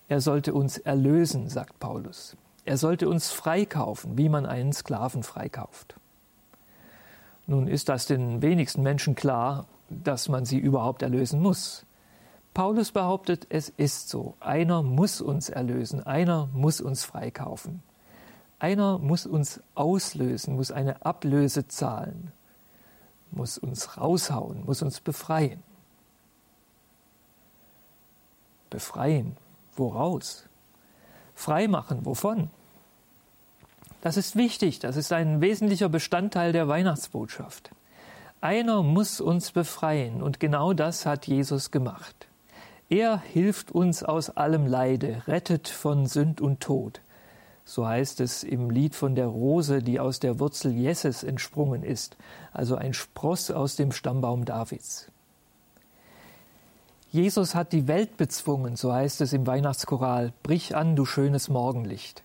Er 0.08 0.22
sollte 0.22 0.54
uns 0.54 0.78
erlösen, 0.78 1.50
sagt 1.50 1.78
Paulus. 1.78 2.34
Er 2.64 2.78
sollte 2.78 3.06
uns 3.06 3.30
freikaufen, 3.32 4.16
wie 4.16 4.30
man 4.30 4.46
einen 4.46 4.72
Sklaven 4.72 5.24
freikauft. 5.24 5.96
Nun 7.46 7.68
ist 7.68 7.90
das 7.90 8.06
den 8.06 8.40
wenigsten 8.40 8.82
Menschen 8.82 9.14
klar, 9.14 9.66
dass 9.90 10.30
man 10.30 10.46
sie 10.46 10.58
überhaupt 10.58 11.02
erlösen 11.02 11.42
muss. 11.42 11.84
Paulus 12.54 12.92
behauptet, 12.92 13.46
es 13.50 13.68
ist 13.68 14.08
so. 14.08 14.36
Einer 14.40 14.82
muss 14.82 15.20
uns 15.20 15.50
erlösen, 15.50 16.02
einer 16.02 16.48
muss 16.54 16.80
uns 16.80 17.04
freikaufen. 17.04 17.82
Einer 18.62 19.00
muss 19.00 19.26
uns 19.26 19.60
auslösen, 19.74 20.54
muss 20.54 20.70
eine 20.70 21.04
Ablöse 21.04 21.66
zahlen, 21.66 22.30
muss 23.32 23.58
uns 23.58 23.98
raushauen, 23.98 24.64
muss 24.64 24.82
uns 24.82 25.00
befreien. 25.00 25.60
Befreien, 28.70 29.36
woraus? 29.74 30.44
Freimachen, 31.34 32.06
wovon? 32.06 32.50
Das 34.00 34.16
ist 34.16 34.36
wichtig, 34.36 34.78
das 34.78 34.96
ist 34.96 35.12
ein 35.12 35.40
wesentlicher 35.40 35.88
Bestandteil 35.88 36.52
der 36.52 36.68
Weihnachtsbotschaft. 36.68 37.72
Einer 38.40 38.84
muss 38.84 39.20
uns 39.20 39.50
befreien 39.50 40.22
und 40.22 40.38
genau 40.38 40.72
das 40.72 41.04
hat 41.04 41.26
Jesus 41.26 41.72
gemacht. 41.72 42.28
Er 42.88 43.18
hilft 43.18 43.72
uns 43.72 44.04
aus 44.04 44.30
allem 44.30 44.68
Leide, 44.68 45.24
rettet 45.26 45.66
von 45.66 46.06
Sünd 46.06 46.40
und 46.40 46.60
Tod. 46.60 47.00
So 47.64 47.86
heißt 47.86 48.20
es 48.20 48.42
im 48.42 48.70
Lied 48.70 48.94
von 48.94 49.14
der 49.14 49.26
Rose, 49.26 49.82
die 49.82 50.00
aus 50.00 50.20
der 50.20 50.40
Wurzel 50.40 50.72
Jesses 50.72 51.22
entsprungen 51.22 51.82
ist, 51.82 52.16
also 52.52 52.76
ein 52.76 52.92
Spross 52.92 53.50
aus 53.50 53.76
dem 53.76 53.92
Stammbaum 53.92 54.44
Davids. 54.44 55.10
Jesus 57.10 57.54
hat 57.54 57.72
die 57.72 57.88
Welt 57.88 58.16
bezwungen, 58.16 58.76
so 58.76 58.92
heißt 58.92 59.20
es 59.20 59.32
im 59.32 59.46
Weihnachtschoral, 59.46 60.32
brich 60.42 60.74
an, 60.74 60.96
du 60.96 61.04
schönes 61.04 61.48
Morgenlicht. 61.48 62.22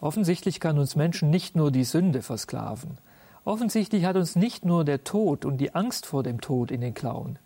Offensichtlich 0.00 0.60
kann 0.60 0.78
uns 0.78 0.94
Menschen 0.94 1.30
nicht 1.30 1.56
nur 1.56 1.72
die 1.72 1.84
Sünde 1.84 2.22
versklaven. 2.22 2.98
Offensichtlich 3.44 4.04
hat 4.04 4.16
uns 4.16 4.36
nicht 4.36 4.64
nur 4.64 4.84
der 4.84 5.04
Tod 5.04 5.44
und 5.44 5.56
die 5.56 5.74
Angst 5.74 6.06
vor 6.06 6.22
dem 6.22 6.40
Tod 6.40 6.70
in 6.70 6.80
den 6.80 6.94
Klauen 6.94 7.38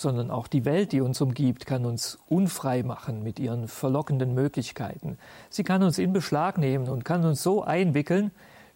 sondern 0.00 0.30
auch 0.30 0.46
die 0.46 0.64
Welt, 0.64 0.92
die 0.92 1.00
uns 1.00 1.20
umgibt, 1.20 1.66
kann 1.66 1.84
uns 1.84 2.18
unfrei 2.28 2.82
machen 2.82 3.22
mit 3.22 3.38
ihren 3.38 3.68
verlockenden 3.68 4.34
Möglichkeiten. 4.34 5.18
Sie 5.50 5.64
kann 5.64 5.82
uns 5.82 5.98
in 5.98 6.12
Beschlag 6.12 6.58
nehmen 6.58 6.88
und 6.88 7.04
kann 7.04 7.24
uns 7.24 7.42
so 7.42 7.62
einwickeln, 7.62 8.30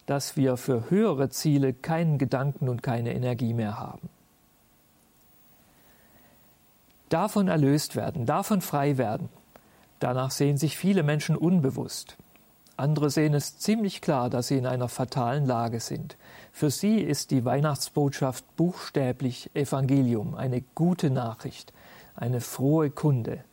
dass 0.06 0.36
wir 0.36 0.56
für 0.56 0.90
höhere 0.90 1.28
Ziele 1.28 1.72
keinen 1.72 2.18
Gedanken 2.18 2.68
und 2.68 2.82
keine 2.82 3.14
Energie 3.14 3.54
mehr 3.54 3.78
haben. 3.78 4.08
Davon 7.08 7.48
erlöst 7.48 7.96
werden, 7.96 8.26
davon 8.26 8.60
frei 8.60 8.96
werden, 8.96 9.28
danach 9.98 10.30
sehen 10.30 10.56
sich 10.56 10.76
viele 10.76 11.02
Menschen 11.02 11.36
unbewusst. 11.36 12.16
Andere 12.76 13.10
sehen 13.10 13.34
es 13.34 13.58
ziemlich 13.58 14.00
klar, 14.00 14.30
dass 14.30 14.48
sie 14.48 14.56
in 14.56 14.66
einer 14.66 14.88
fatalen 14.88 15.44
Lage 15.44 15.80
sind. 15.80 16.16
Für 16.52 16.70
sie 16.70 17.00
ist 17.00 17.30
die 17.30 17.44
Weihnachtsbotschaft 17.44 18.44
buchstäblich 18.56 19.50
Evangelium, 19.54 20.34
eine 20.34 20.62
gute 20.74 21.10
Nachricht, 21.10 21.72
eine 22.14 22.40
frohe 22.40 22.90
Kunde. 22.90 23.44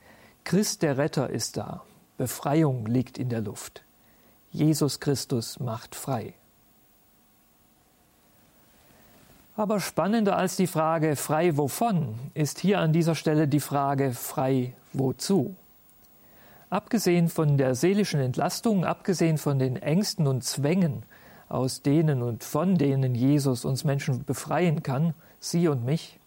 Christ 0.44 0.82
der 0.82 0.98
Retter 0.98 1.30
ist 1.30 1.58
da. 1.58 1.84
Befreiung 2.18 2.86
liegt 2.86 3.18
in 3.18 3.30
der 3.30 3.42
Luft. 3.42 3.84
Jesus 4.52 5.00
Christus 5.00 5.60
macht 5.60 5.96
frei. 5.96 6.34
Aber 9.56 9.80
spannender 9.80 10.38
als 10.38 10.56
die 10.56 10.68
Frage 10.68 11.16
frei 11.16 11.58
wovon 11.58 12.16
ist 12.34 12.60
hier 12.60 12.80
an 12.80 12.94
dieser 12.94 13.16
Stelle 13.16 13.48
die 13.48 13.60
Frage 13.60 14.14
frei 14.14 14.74
wozu. 14.94 15.56
Abgesehen 16.70 17.30
von 17.30 17.58
der 17.58 17.74
seelischen 17.74 18.20
Entlastung, 18.20 18.86
abgesehen 18.86 19.38
von 19.38 19.58
den 19.58 19.78
Ängsten 19.78 20.28
und 20.28 20.44
Zwängen, 20.44 21.04
aus 21.50 21.82
denen 21.82 22.22
und 22.22 22.44
von 22.44 22.78
denen 22.78 23.16
Jesus 23.16 23.66
uns 23.66 23.84
Menschen 23.84 24.24
befreien 24.24 24.84
kann, 24.84 25.14
Sie 25.40 25.68
und 25.68 25.86
mich, 25.86 26.20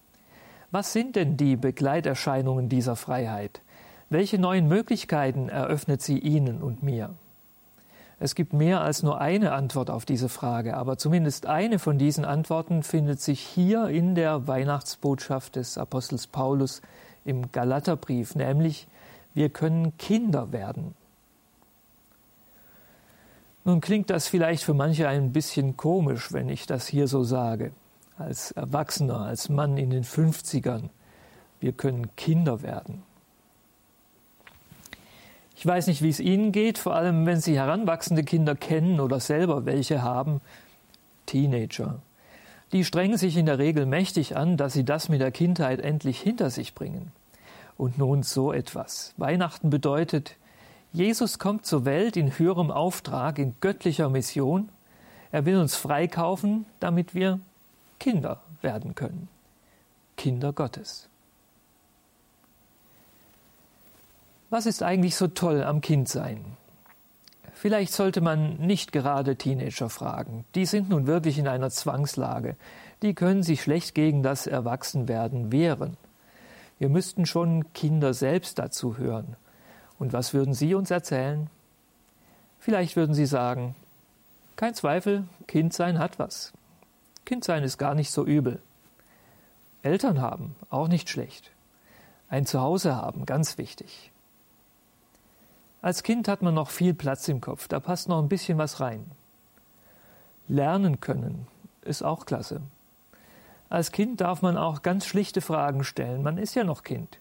was 0.71 0.93
sind 0.93 1.17
denn 1.17 1.37
die 1.37 1.57
Begleiterscheinungen 1.57 2.69
dieser 2.69 2.95
Freiheit? 2.95 3.61
Welche 4.09 4.39
neuen 4.39 4.69
Möglichkeiten 4.69 5.49
eröffnet 5.49 6.01
sie 6.03 6.19
Ihnen 6.19 6.63
und 6.63 6.83
mir? 6.83 7.11
Es 8.23 8.35
gibt 8.35 8.53
mehr 8.53 8.81
als 8.81 9.03
nur 9.03 9.21
eine 9.21 9.53
Antwort 9.53 9.89
auf 9.91 10.05
diese 10.05 10.29
Frage, 10.29 10.77
aber 10.77 10.99
zumindest 10.99 11.47
eine 11.47 11.79
von 11.79 11.97
diesen 11.97 12.25
Antworten 12.25 12.83
findet 12.83 13.21
sich 13.21 13.41
hier 13.41 13.89
in 13.89 14.15
der 14.15 14.47
Weihnachtsbotschaft 14.47 15.57
des 15.57 15.79
Apostels 15.79 16.27
Paulus 16.27 16.83
im 17.25 17.51
Galaterbrief, 17.51 18.35
nämlich 18.35 18.87
wir 19.33 19.49
können 19.49 19.97
Kinder 19.97 20.53
werden. 20.53 20.95
Nun 23.65 23.81
klingt 23.81 24.11
das 24.11 24.27
vielleicht 24.27 24.65
für 24.65 24.75
manche 24.75 25.09
ein 25.09 25.33
bisschen 25.33 25.77
komisch, 25.77 26.33
wenn 26.33 26.49
ich 26.49 26.67
das 26.67 26.87
hier 26.87 27.07
so 27.07 27.23
sage. 27.23 27.73
Als 28.17 28.53
Erwachsener, 28.53 29.21
als 29.21 29.49
Mann 29.49 29.77
in 29.77 29.91
den 29.91 30.05
50ern. 30.05 30.91
Wir 31.61 31.73
können 31.73 32.15
Kinder 32.17 32.63
werden. 32.63 33.03
Ich 35.57 35.67
weiß 35.67 35.89
nicht, 35.89 36.01
wie 36.01 36.09
es 36.09 36.21
Ihnen 36.21 36.53
geht, 36.53 36.79
vor 36.79 36.95
allem 36.95 37.27
wenn 37.27 37.41
Sie 37.41 37.59
heranwachsende 37.59 38.25
Kinder 38.25 38.55
kennen 38.55 38.99
oder 38.99 39.21
selber 39.21 39.67
welche 39.67 40.03
haben. 40.03 40.41
Teenager. 41.27 42.01
Die 42.73 42.85
strengen 42.85 43.19
sich 43.19 43.37
in 43.37 43.47
der 43.47 43.59
Regel 43.59 43.85
mächtig 43.85 44.37
an, 44.37 44.57
dass 44.57 44.73
sie 44.73 44.85
das 44.85 45.09
mit 45.09 45.21
der 45.21 45.33
Kindheit 45.33 45.81
endlich 45.81 46.21
hinter 46.21 46.51
sich 46.51 46.75
bringen. 46.75 47.13
Und 47.77 47.99
nun 47.99 48.23
so 48.23 48.53
etwas. 48.53 49.13
Weihnachten 49.17 49.71
bedeutet, 49.71 50.37
Jesus 50.93 51.39
kommt 51.39 51.67
zur 51.67 51.85
Welt 51.85 52.17
in 52.17 52.37
höherem 52.39 52.71
Auftrag, 52.71 53.39
in 53.39 53.55
göttlicher 53.61 54.09
Mission. 54.09 54.69
Er 55.31 55.47
will 55.47 55.57
uns 55.59 55.77
freikaufen, 55.77 56.67
damit 56.81 57.15
wir 57.15 57.39
Kinder 58.01 58.41
werden 58.61 58.95
können. 58.95 59.29
Kinder 60.17 60.53
Gottes. 60.53 61.09
Was 64.51 64.67
ist 64.67 64.83
eigentlich 64.83 65.15
so 65.15 65.29
toll 65.29 65.63
am 65.63 65.81
Kindsein? 65.81 66.45
Vielleicht 67.55 67.93
sollte 67.93 68.21
man 68.21 68.57
nicht 68.57 68.91
gerade 68.91 69.37
Teenager 69.37 69.91
fragen. 69.91 70.45
Die 70.55 70.67
sind 70.67 70.89
nun 70.89 71.07
wirklich 71.07 71.39
in 71.39 71.47
einer 71.47 71.71
Zwangslage. 71.71 72.57
Die 73.03 73.15
können 73.15 73.43
sich 73.45 73.63
schlecht 73.63 73.95
gegen 73.95 74.23
das 74.23 74.47
Erwachsenwerden 74.47 75.53
wehren. 75.53 75.97
Wir 76.79 76.89
müssten 76.89 77.27
schon 77.27 77.73
Kinder 77.75 78.13
selbst 78.13 78.59
dazu 78.59 78.97
hören. 78.97 79.37
Und 80.01 80.15
was 80.15 80.33
würden 80.33 80.55
Sie 80.55 80.75
uns 80.75 80.91
erzählen? 80.91 81.51
Vielleicht 82.59 82.97
würden 82.97 83.15
Sie 83.15 83.27
sagen, 83.27 83.77
kein 84.57 84.75
Zweifel, 84.75 85.25
Kindsein 85.47 85.99
hat 85.99 86.19
was. 86.19 86.53
Kindsein 87.27 87.63
ist 87.63 87.77
gar 87.77 87.95
nicht 87.95 88.11
so 88.11 88.25
übel. 88.25 88.61
Eltern 89.83 90.23
haben, 90.23 90.57
auch 90.71 90.89
nicht 90.89 91.11
schlecht. 91.11 91.51
Ein 92.31 92.47
Zuhause 92.47 92.97
haben, 92.97 93.27
ganz 93.27 93.59
wichtig. 93.59 94.11
Als 95.83 96.03
Kind 96.03 96.29
hat 96.29 96.41
man 96.41 96.55
noch 96.55 96.71
viel 96.71 96.95
Platz 96.95 97.29
im 97.29 97.43
Kopf, 97.43 97.69
da 97.69 97.79
passt 97.79 98.09
noch 98.09 98.23
ein 98.23 98.29
bisschen 98.29 98.57
was 98.57 98.81
rein. 98.81 99.05
Lernen 100.49 101.01
können 101.01 101.47
ist 101.83 102.03
auch 102.03 102.25
klasse. 102.25 102.63
Als 103.69 103.93
Kind 103.93 104.23
darf 104.23 104.41
man 104.41 104.57
auch 104.57 104.81
ganz 104.81 105.05
schlichte 105.05 105.43
Fragen 105.43 105.85
stellen, 105.85 106.23
man 106.23 106.39
ist 106.39 106.55
ja 106.55 106.65
noch 106.65 106.85
Kind. 106.85 107.19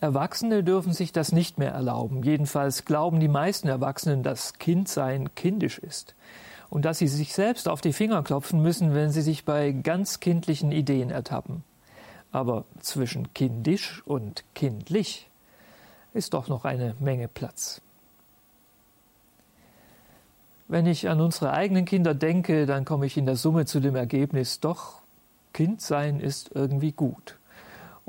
Erwachsene 0.00 0.64
dürfen 0.64 0.94
sich 0.94 1.12
das 1.12 1.30
nicht 1.30 1.58
mehr 1.58 1.72
erlauben. 1.72 2.22
Jedenfalls 2.22 2.86
glauben 2.86 3.20
die 3.20 3.28
meisten 3.28 3.68
Erwachsenen, 3.68 4.22
dass 4.22 4.54
Kindsein 4.54 5.34
kindisch 5.34 5.78
ist 5.78 6.14
und 6.70 6.84
dass 6.84 6.98
sie 6.98 7.08
sich 7.08 7.34
selbst 7.34 7.68
auf 7.68 7.82
die 7.82 7.92
Finger 7.92 8.22
klopfen 8.22 8.62
müssen, 8.62 8.94
wenn 8.94 9.10
sie 9.10 9.22
sich 9.22 9.44
bei 9.44 9.72
ganz 9.72 10.20
kindlichen 10.20 10.72
Ideen 10.72 11.10
ertappen. 11.10 11.64
Aber 12.32 12.64
zwischen 12.80 13.34
kindisch 13.34 14.02
und 14.06 14.44
kindlich 14.54 15.28
ist 16.14 16.32
doch 16.32 16.48
noch 16.48 16.64
eine 16.64 16.94
Menge 17.00 17.28
Platz. 17.28 17.82
Wenn 20.68 20.86
ich 20.86 21.08
an 21.08 21.20
unsere 21.20 21.52
eigenen 21.52 21.84
Kinder 21.84 22.14
denke, 22.14 22.64
dann 22.64 22.84
komme 22.84 23.04
ich 23.04 23.16
in 23.16 23.26
der 23.26 23.34
Summe 23.34 23.66
zu 23.66 23.80
dem 23.80 23.96
Ergebnis, 23.96 24.60
doch, 24.60 25.00
Kind 25.52 25.80
sein 25.80 26.20
ist 26.20 26.52
irgendwie 26.54 26.92
gut. 26.92 27.39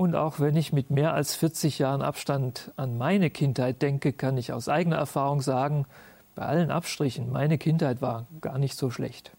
Und 0.01 0.15
auch 0.15 0.39
wenn 0.39 0.55
ich 0.55 0.73
mit 0.73 0.89
mehr 0.89 1.13
als 1.13 1.35
40 1.35 1.77
Jahren 1.77 2.01
Abstand 2.01 2.71
an 2.75 2.97
meine 2.97 3.29
Kindheit 3.29 3.83
denke, 3.83 4.13
kann 4.13 4.35
ich 4.35 4.51
aus 4.51 4.67
eigener 4.67 4.95
Erfahrung 4.95 5.41
sagen, 5.41 5.85
bei 6.33 6.43
allen 6.43 6.71
Abstrichen, 6.71 7.31
meine 7.31 7.59
Kindheit 7.59 8.01
war 8.01 8.25
gar 8.41 8.57
nicht 8.57 8.75
so 8.75 8.89
schlecht. 8.89 9.29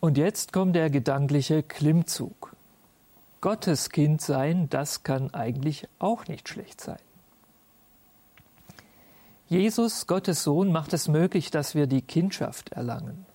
Und 0.00 0.16
jetzt 0.16 0.50
kommt 0.50 0.74
der 0.74 0.88
gedankliche 0.88 1.62
Klimmzug. 1.62 2.56
Gottes 3.42 3.90
Kind 3.90 4.22
sein, 4.22 4.70
das 4.70 5.02
kann 5.02 5.34
eigentlich 5.34 5.86
auch 5.98 6.26
nicht 6.26 6.48
schlecht 6.48 6.80
sein. 6.80 7.00
Jesus, 9.50 10.06
Gottes 10.06 10.42
Sohn, 10.42 10.72
macht 10.72 10.94
es 10.94 11.06
möglich, 11.06 11.50
dass 11.50 11.74
wir 11.74 11.86
die 11.86 12.00
Kindschaft 12.00 12.72
erlangen. 12.72 13.26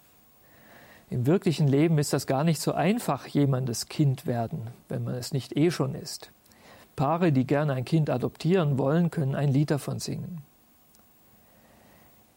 Im 1.09 1.25
wirklichen 1.25 1.67
Leben 1.67 1.97
ist 1.99 2.11
das 2.11 2.27
gar 2.27 2.43
nicht 2.43 2.59
so 2.59 2.73
einfach, 2.73 3.27
jemandes 3.27 3.87
Kind 3.87 4.25
werden, 4.25 4.67
wenn 4.89 5.03
man 5.03 5.15
es 5.15 5.31
nicht 5.31 5.55
eh 5.55 5.71
schon 5.71 5.95
ist. 5.95 6.31
Paare, 6.97 7.31
die 7.31 7.47
gerne 7.47 7.73
ein 7.73 7.85
Kind 7.85 8.09
adoptieren 8.09 8.77
wollen, 8.77 9.09
können 9.09 9.35
ein 9.35 9.49
Lied 9.49 9.71
davon 9.71 9.99
singen. 9.99 10.41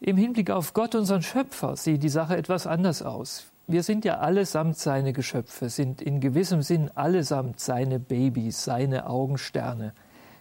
Im 0.01 0.17
Hinblick 0.17 0.51
auf 0.51 0.73
Gott, 0.73 0.95
unseren 0.95 1.23
Schöpfer, 1.23 1.77
sieht 1.77 2.03
die 2.03 2.09
Sache 2.09 2.37
etwas 2.37 2.67
anders 2.67 3.03
aus. 3.03 3.47
Wir 3.67 3.83
sind 3.83 4.05
ja 4.05 4.19
allesamt 4.19 4.79
seine 4.79 5.13
Geschöpfe, 5.13 5.69
sind 5.69 6.01
in 6.01 6.21
gewissem 6.21 6.63
Sinn 6.63 6.91
allesamt 6.95 7.61
seine 7.61 7.99
Babys, 7.99 8.65
seine 8.65 9.07
Augensterne. 9.07 9.93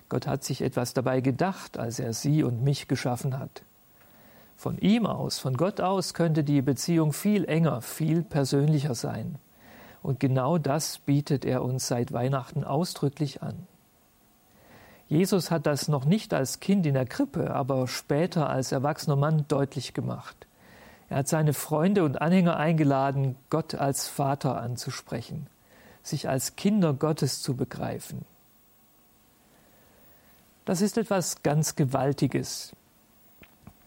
Gott 0.07 0.27
hat 0.27 0.43
sich 0.43 0.61
etwas 0.61 0.93
dabei 0.93 1.21
gedacht, 1.21 1.77
als 1.77 1.99
er 1.99 2.13
sie 2.13 2.43
und 2.43 2.63
mich 2.63 2.87
geschaffen 2.87 3.37
hat. 3.37 3.63
Von 4.59 4.77
ihm 4.79 5.05
aus, 5.05 5.39
von 5.39 5.55
Gott 5.55 5.79
aus 5.79 6.13
könnte 6.13 6.43
die 6.43 6.61
Beziehung 6.61 7.13
viel 7.13 7.45
enger, 7.45 7.81
viel 7.81 8.23
persönlicher 8.23 8.93
sein. 8.93 9.35
Und 10.03 10.19
genau 10.19 10.57
das 10.57 10.97
bietet 10.97 11.45
er 11.45 11.63
uns 11.63 11.87
seit 11.87 12.11
Weihnachten 12.11 12.65
ausdrücklich 12.65 13.41
an. 13.41 13.67
Jesus 15.07 15.49
hat 15.49 15.65
das 15.65 15.87
noch 15.87 16.03
nicht 16.03 16.33
als 16.33 16.59
Kind 16.59 16.85
in 16.85 16.95
der 16.95 17.05
Krippe, 17.05 17.55
aber 17.55 17.87
später 17.87 18.49
als 18.49 18.73
erwachsener 18.73 19.15
Mann 19.15 19.45
deutlich 19.47 19.93
gemacht. 19.93 20.45
Er 21.07 21.19
hat 21.19 21.29
seine 21.29 21.53
Freunde 21.53 22.03
und 22.03 22.21
Anhänger 22.21 22.57
eingeladen, 22.57 23.37
Gott 23.49 23.75
als 23.75 24.09
Vater 24.09 24.59
anzusprechen, 24.59 25.47
sich 26.03 26.27
als 26.27 26.57
Kinder 26.57 26.93
Gottes 26.93 27.41
zu 27.41 27.55
begreifen. 27.55 28.25
Das 30.65 30.81
ist 30.81 30.97
etwas 30.97 31.43
ganz 31.43 31.77
Gewaltiges. 31.77 32.75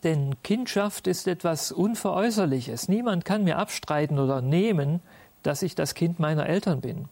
Denn 0.04 0.34
Kindschaft 0.42 1.06
ist 1.06 1.28
etwas 1.28 1.70
Unveräußerliches. 1.70 2.88
Niemand 2.88 3.24
kann 3.24 3.44
mir 3.44 3.58
abstreiten 3.58 4.18
oder 4.18 4.42
nehmen, 4.42 5.00
dass 5.42 5.62
ich 5.62 5.74
das 5.74 5.94
Kind 5.94 6.18
meiner 6.18 6.46
Eltern 6.46 6.80
bin. 6.80 7.08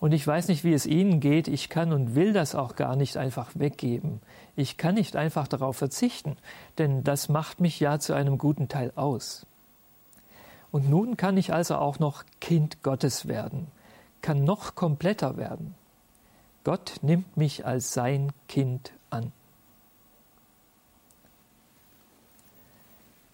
Und 0.00 0.12
ich 0.12 0.26
weiß 0.26 0.48
nicht, 0.48 0.64
wie 0.64 0.72
es 0.72 0.86
Ihnen 0.86 1.20
geht. 1.20 1.46
Ich 1.46 1.68
kann 1.68 1.92
und 1.92 2.14
will 2.14 2.32
das 2.32 2.54
auch 2.54 2.74
gar 2.74 2.96
nicht 2.96 3.16
einfach 3.16 3.50
weggeben. 3.54 4.20
Ich 4.56 4.76
kann 4.76 4.96
nicht 4.96 5.14
einfach 5.14 5.46
darauf 5.46 5.76
verzichten, 5.76 6.36
denn 6.78 7.04
das 7.04 7.28
macht 7.28 7.60
mich 7.60 7.78
ja 7.78 7.98
zu 7.98 8.12
einem 8.12 8.36
guten 8.36 8.68
Teil 8.68 8.92
aus. 8.96 9.46
Und 10.72 10.90
nun 10.90 11.16
kann 11.16 11.36
ich 11.36 11.52
also 11.52 11.76
auch 11.76 11.98
noch 11.98 12.24
Kind 12.40 12.82
Gottes 12.82 13.28
werden, 13.28 13.68
kann 14.22 14.42
noch 14.42 14.74
kompletter 14.74 15.36
werden. 15.36 15.74
Gott 16.64 16.94
nimmt 17.02 17.36
mich 17.36 17.66
als 17.66 17.92
sein 17.92 18.32
Kind 18.48 18.92
an. 19.10 19.32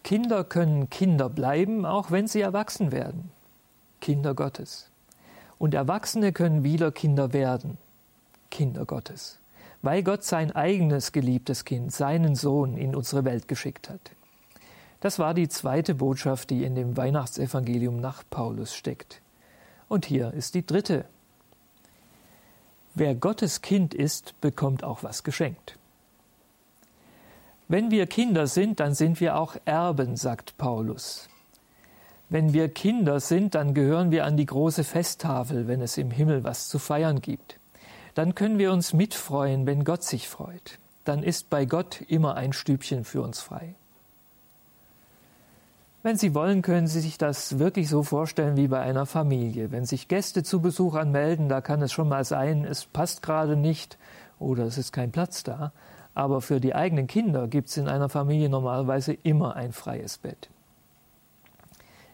Kinder 0.08 0.42
können 0.42 0.88
Kinder 0.88 1.28
bleiben, 1.28 1.84
auch 1.84 2.10
wenn 2.10 2.26
sie 2.26 2.40
erwachsen 2.40 2.92
werden. 2.92 3.30
Kinder 4.00 4.32
Gottes. 4.32 4.88
Und 5.58 5.74
Erwachsene 5.74 6.32
können 6.32 6.64
wieder 6.64 6.90
Kinder 6.92 7.34
werden, 7.34 7.76
Kinder 8.50 8.86
Gottes, 8.86 9.38
weil 9.82 10.02
Gott 10.02 10.24
sein 10.24 10.50
eigenes 10.50 11.12
geliebtes 11.12 11.66
Kind, 11.66 11.92
seinen 11.92 12.36
Sohn 12.36 12.78
in 12.78 12.96
unsere 12.96 13.26
Welt 13.26 13.48
geschickt 13.48 13.90
hat. 13.90 14.00
Das 15.00 15.18
war 15.18 15.34
die 15.34 15.50
zweite 15.50 15.94
Botschaft, 15.94 16.48
die 16.48 16.64
in 16.64 16.74
dem 16.74 16.96
Weihnachtsevangelium 16.96 18.00
nach 18.00 18.22
Paulus 18.30 18.74
steckt. 18.74 19.20
Und 19.90 20.06
hier 20.06 20.32
ist 20.32 20.54
die 20.54 20.64
dritte. 20.64 21.04
Wer 22.94 23.14
Gottes 23.14 23.60
Kind 23.60 23.92
ist, 23.92 24.40
bekommt 24.40 24.84
auch 24.84 25.02
was 25.02 25.22
geschenkt. 25.22 25.77
Wenn 27.70 27.90
wir 27.90 28.06
Kinder 28.06 28.46
sind, 28.46 28.80
dann 28.80 28.94
sind 28.94 29.20
wir 29.20 29.36
auch 29.36 29.54
Erben, 29.66 30.16
sagt 30.16 30.56
Paulus. 30.56 31.28
Wenn 32.30 32.54
wir 32.54 32.68
Kinder 32.68 33.20
sind, 33.20 33.54
dann 33.54 33.74
gehören 33.74 34.10
wir 34.10 34.24
an 34.24 34.38
die 34.38 34.46
große 34.46 34.84
Festtafel, 34.84 35.68
wenn 35.68 35.82
es 35.82 35.98
im 35.98 36.10
Himmel 36.10 36.44
was 36.44 36.68
zu 36.68 36.78
feiern 36.78 37.20
gibt. 37.20 37.58
Dann 38.14 38.34
können 38.34 38.58
wir 38.58 38.72
uns 38.72 38.94
mitfreuen, 38.94 39.66
wenn 39.66 39.84
Gott 39.84 40.02
sich 40.02 40.28
freut. 40.28 40.78
Dann 41.04 41.22
ist 41.22 41.50
bei 41.50 41.66
Gott 41.66 42.00
immer 42.08 42.36
ein 42.36 42.54
Stübchen 42.54 43.04
für 43.04 43.20
uns 43.20 43.40
frei. 43.40 43.74
Wenn 46.02 46.16
Sie 46.16 46.34
wollen, 46.34 46.62
können 46.62 46.86
Sie 46.86 47.00
sich 47.00 47.18
das 47.18 47.58
wirklich 47.58 47.90
so 47.90 48.02
vorstellen 48.02 48.56
wie 48.56 48.68
bei 48.68 48.80
einer 48.80 49.04
Familie. 49.04 49.72
Wenn 49.72 49.84
sich 49.84 50.08
Gäste 50.08 50.42
zu 50.42 50.62
Besuch 50.62 50.94
anmelden, 50.94 51.50
da 51.50 51.60
kann 51.60 51.82
es 51.82 51.92
schon 51.92 52.08
mal 52.08 52.24
sein, 52.24 52.64
es 52.64 52.86
passt 52.86 53.20
gerade 53.20 53.56
nicht 53.56 53.98
oder 54.38 54.64
es 54.64 54.78
ist 54.78 54.92
kein 54.92 55.10
Platz 55.10 55.42
da. 55.42 55.72
Aber 56.14 56.40
für 56.40 56.60
die 56.60 56.74
eigenen 56.74 57.06
Kinder 57.06 57.46
gibt 57.46 57.68
es 57.68 57.76
in 57.76 57.88
einer 57.88 58.08
Familie 58.08 58.48
normalerweise 58.48 59.12
immer 59.12 59.56
ein 59.56 59.72
freies 59.72 60.18
Bett. 60.18 60.48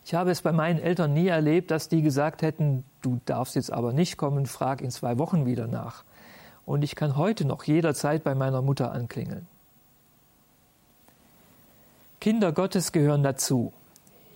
Ich 0.05 0.15
habe 0.15 0.31
es 0.31 0.43
bei 0.43 0.53
meinen 0.53 0.79
Eltern 0.79 1.15
nie 1.15 1.29
erlebt, 1.29 1.71
dass 1.71 1.89
die 1.89 2.03
gesagt 2.03 2.43
hätten, 2.43 2.85
du 3.01 3.21
darfst 3.25 3.55
jetzt 3.55 3.73
aber 3.73 3.95
nicht 3.95 4.19
kommen, 4.19 4.45
frag 4.45 4.83
in 4.83 4.91
zwei 4.91 5.19
Wochen 5.19 5.47
wieder 5.47 5.67
nach. 5.67 6.05
Und 6.67 6.85
ich 6.85 6.95
kann 6.95 7.17
heute 7.17 7.47
noch 7.47 7.65
jederzeit 7.65 8.23
bei 8.23 8.35
meiner 8.35 8.61
Mutter 8.61 8.93
anklingeln. 8.93 9.47
Kinder 12.21 12.53
Gottes 12.53 12.93
gehören 12.93 13.23
dazu. 13.23 13.73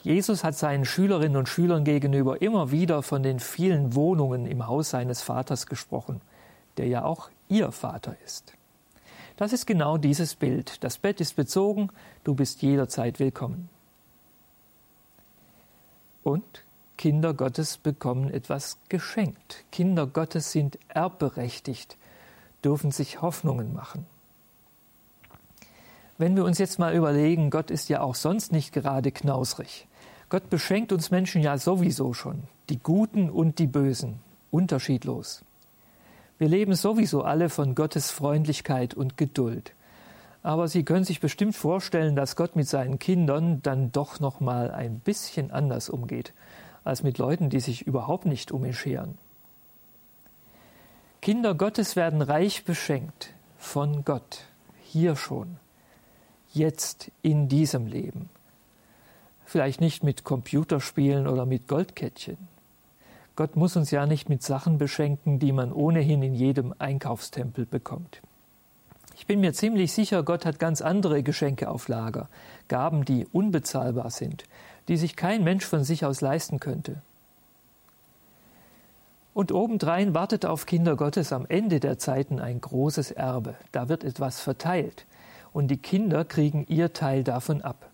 Jesus 0.02 0.44
hat 0.44 0.56
seinen 0.56 0.84
Schülerinnen 0.84 1.36
und 1.36 1.48
Schülern 1.48 1.84
gegenüber 1.84 2.40
immer 2.40 2.70
wieder 2.70 3.02
von 3.02 3.22
den 3.22 3.40
vielen 3.40 3.94
Wohnungen 3.94 4.46
im 4.46 4.66
Haus 4.66 4.90
seines 4.90 5.22
Vaters 5.22 5.66
gesprochen, 5.66 6.20
der 6.76 6.86
ja 6.86 7.04
auch 7.04 7.30
ihr 7.48 7.72
Vater 7.72 8.16
ist. 8.24 8.54
Das 9.38 9.52
ist 9.52 9.66
genau 9.66 9.98
dieses 9.98 10.34
Bild. 10.34 10.82
Das 10.82 10.98
Bett 10.98 11.20
ist 11.20 11.36
bezogen, 11.36 11.90
du 12.24 12.34
bist 12.34 12.60
jederzeit 12.60 13.20
willkommen. 13.20 13.68
Und 16.24 16.64
Kinder 16.96 17.32
Gottes 17.34 17.78
bekommen 17.78 18.30
etwas 18.30 18.78
geschenkt. 18.88 19.64
Kinder 19.70 20.08
Gottes 20.08 20.50
sind 20.50 20.76
erbberechtigt, 20.88 21.96
dürfen 22.64 22.90
sich 22.90 23.22
Hoffnungen 23.22 23.72
machen. 23.72 24.06
Wenn 26.18 26.34
wir 26.34 26.44
uns 26.44 26.58
jetzt 26.58 26.80
mal 26.80 26.96
überlegen, 26.96 27.50
Gott 27.50 27.70
ist 27.70 27.88
ja 27.88 28.00
auch 28.00 28.16
sonst 28.16 28.50
nicht 28.50 28.72
gerade 28.72 29.12
knausrig. 29.12 29.86
Gott 30.30 30.50
beschenkt 30.50 30.90
uns 30.90 31.12
Menschen 31.12 31.42
ja 31.42 31.58
sowieso 31.58 32.12
schon, 32.12 32.42
die 32.70 32.80
Guten 32.80 33.30
und 33.30 33.60
die 33.60 33.68
Bösen, 33.68 34.18
unterschiedlos. 34.50 35.44
Wir 36.38 36.48
leben 36.48 36.74
sowieso 36.74 37.22
alle 37.22 37.48
von 37.48 37.74
Gottes 37.74 38.10
Freundlichkeit 38.10 38.94
und 38.94 39.16
Geduld. 39.16 39.72
Aber 40.42 40.68
Sie 40.68 40.84
können 40.84 41.04
sich 41.04 41.20
bestimmt 41.20 41.56
vorstellen, 41.56 42.14
dass 42.14 42.36
Gott 42.36 42.54
mit 42.54 42.68
seinen 42.68 42.98
Kindern 42.98 43.60
dann 43.62 43.90
doch 43.90 44.20
noch 44.20 44.38
mal 44.38 44.70
ein 44.70 45.00
bisschen 45.00 45.50
anders 45.50 45.88
umgeht 45.88 46.32
als 46.84 47.02
mit 47.02 47.18
Leuten, 47.18 47.50
die 47.50 47.60
sich 47.60 47.86
überhaupt 47.86 48.24
nicht 48.24 48.52
um 48.52 48.64
ihn 48.64 48.72
scheren. 48.72 49.18
Kinder 51.20 51.54
Gottes 51.54 51.96
werden 51.96 52.22
reich 52.22 52.64
beschenkt 52.64 53.34
von 53.58 54.04
Gott, 54.04 54.44
hier 54.84 55.16
schon, 55.16 55.56
jetzt 56.54 57.10
in 57.20 57.48
diesem 57.48 57.86
Leben. 57.86 58.30
Vielleicht 59.44 59.80
nicht 59.80 60.04
mit 60.04 60.24
Computerspielen 60.24 61.26
oder 61.26 61.44
mit 61.44 61.66
Goldkettchen. 61.66 62.38
Gott 63.38 63.54
muss 63.54 63.76
uns 63.76 63.92
ja 63.92 64.04
nicht 64.04 64.28
mit 64.28 64.42
Sachen 64.42 64.78
beschenken, 64.78 65.38
die 65.38 65.52
man 65.52 65.72
ohnehin 65.72 66.24
in 66.24 66.34
jedem 66.34 66.74
Einkaufstempel 66.80 67.66
bekommt. 67.66 68.20
Ich 69.16 69.28
bin 69.28 69.38
mir 69.38 69.52
ziemlich 69.52 69.92
sicher, 69.92 70.24
Gott 70.24 70.44
hat 70.44 70.58
ganz 70.58 70.82
andere 70.82 71.22
Geschenke 71.22 71.70
auf 71.70 71.86
Lager, 71.86 72.28
Gaben, 72.66 73.04
die 73.04 73.28
unbezahlbar 73.30 74.10
sind, 74.10 74.42
die 74.88 74.96
sich 74.96 75.14
kein 75.14 75.44
Mensch 75.44 75.64
von 75.64 75.84
sich 75.84 76.04
aus 76.04 76.20
leisten 76.20 76.58
könnte. 76.58 77.00
Und 79.34 79.52
obendrein 79.52 80.14
wartet 80.14 80.44
auf 80.44 80.66
Kinder 80.66 80.96
Gottes 80.96 81.32
am 81.32 81.46
Ende 81.46 81.78
der 81.78 81.96
Zeiten 81.96 82.40
ein 82.40 82.60
großes 82.60 83.12
Erbe. 83.12 83.54
Da 83.70 83.88
wird 83.88 84.02
etwas 84.02 84.40
verteilt 84.40 85.06
und 85.52 85.68
die 85.68 85.78
Kinder 85.78 86.24
kriegen 86.24 86.66
ihr 86.66 86.92
Teil 86.92 87.22
davon 87.22 87.62
ab. 87.62 87.88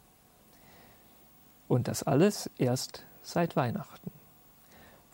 Und 1.68 1.87
das 1.87 2.02
alles 2.02 2.48
erst 2.57 3.04
seit 3.20 3.57
Weihnachten. 3.57 4.11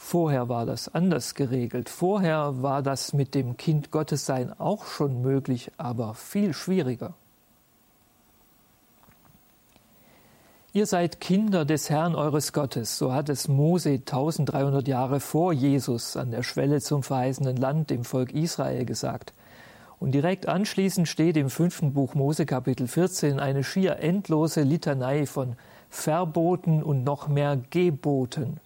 Vorher 0.02 0.48
war 0.48 0.64
das 0.66 0.92
anders 0.92 1.34
geregelt. 1.34 1.88
Vorher 1.90 2.62
war 2.62 2.82
das 2.82 3.12
mit 3.12 3.34
dem 3.34 3.58
Kind 3.58 3.92
Gottes 3.92 4.24
sein 4.26 4.50
auch 4.58 4.86
schon 4.86 5.20
möglich, 5.20 5.70
aber 5.76 6.14
viel 6.14 6.54
schwieriger. 6.54 7.12
Ihr 10.72 10.86
seid 10.86 11.20
Kinder 11.20 11.64
des 11.64 11.90
Herrn 11.90 12.16
eures 12.16 12.52
Gottes, 12.52 12.96
so 12.96 13.12
hat 13.12 13.28
es 13.28 13.46
Mose 13.46 13.90
1300 13.90 14.88
Jahre 14.88 15.20
vor 15.20 15.52
Jesus 15.52 16.16
an 16.16 16.30
der 16.30 16.42
Schwelle 16.42 16.80
zum 16.80 17.02
verheißenen 17.02 17.58
Land 17.58 17.90
dem 17.90 18.04
Volk 18.04 18.32
Israel 18.32 18.86
gesagt. 18.86 19.32
Und 20.00 20.12
direkt 20.12 20.48
anschließend 20.48 21.08
steht 21.08 21.36
im 21.36 21.50
fünften 21.50 21.92
Buch 21.92 22.14
Mose 22.14 22.46
Kapitel 22.46 22.88
14 22.88 23.38
eine 23.38 23.62
schier 23.62 23.98
endlose 23.98 24.62
Litanei 24.62 25.26
von 25.26 25.56
Verboten 25.90 26.82
und 26.82 27.04
noch 27.04 27.28
mehr 27.28 27.60
Geboten. 27.68 28.60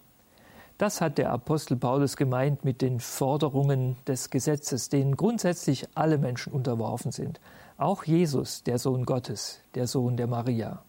Das 0.77 0.99
hat 0.99 1.17
der 1.17 1.31
Apostel 1.31 1.77
Paulus 1.77 2.17
gemeint 2.17 2.65
mit 2.65 2.81
den 2.81 2.99
Forderungen 2.99 3.95
des 4.07 4.29
Gesetzes, 4.29 4.89
denen 4.89 5.15
grundsätzlich 5.15 5.87
alle 5.95 6.17
Menschen 6.17 6.51
unterworfen 6.51 7.11
sind. 7.13 7.39
Auch 7.77 8.03
Jesus, 8.03 8.63
der 8.63 8.77
Sohn 8.77 9.05
Gottes, 9.05 9.61
der 9.73 9.87
Sohn 9.87 10.17
der 10.17 10.27
Maria. 10.27 10.81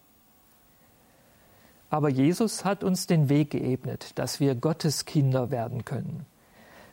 Aber 1.89 2.09
Jesus 2.09 2.65
hat 2.65 2.83
uns 2.83 3.07
den 3.07 3.29
Weg 3.29 3.51
geebnet, 3.51 4.11
dass 4.15 4.41
wir 4.41 4.55
Gottes 4.55 5.05
Kinder 5.05 5.51
werden 5.51 5.85
können. 5.85 6.25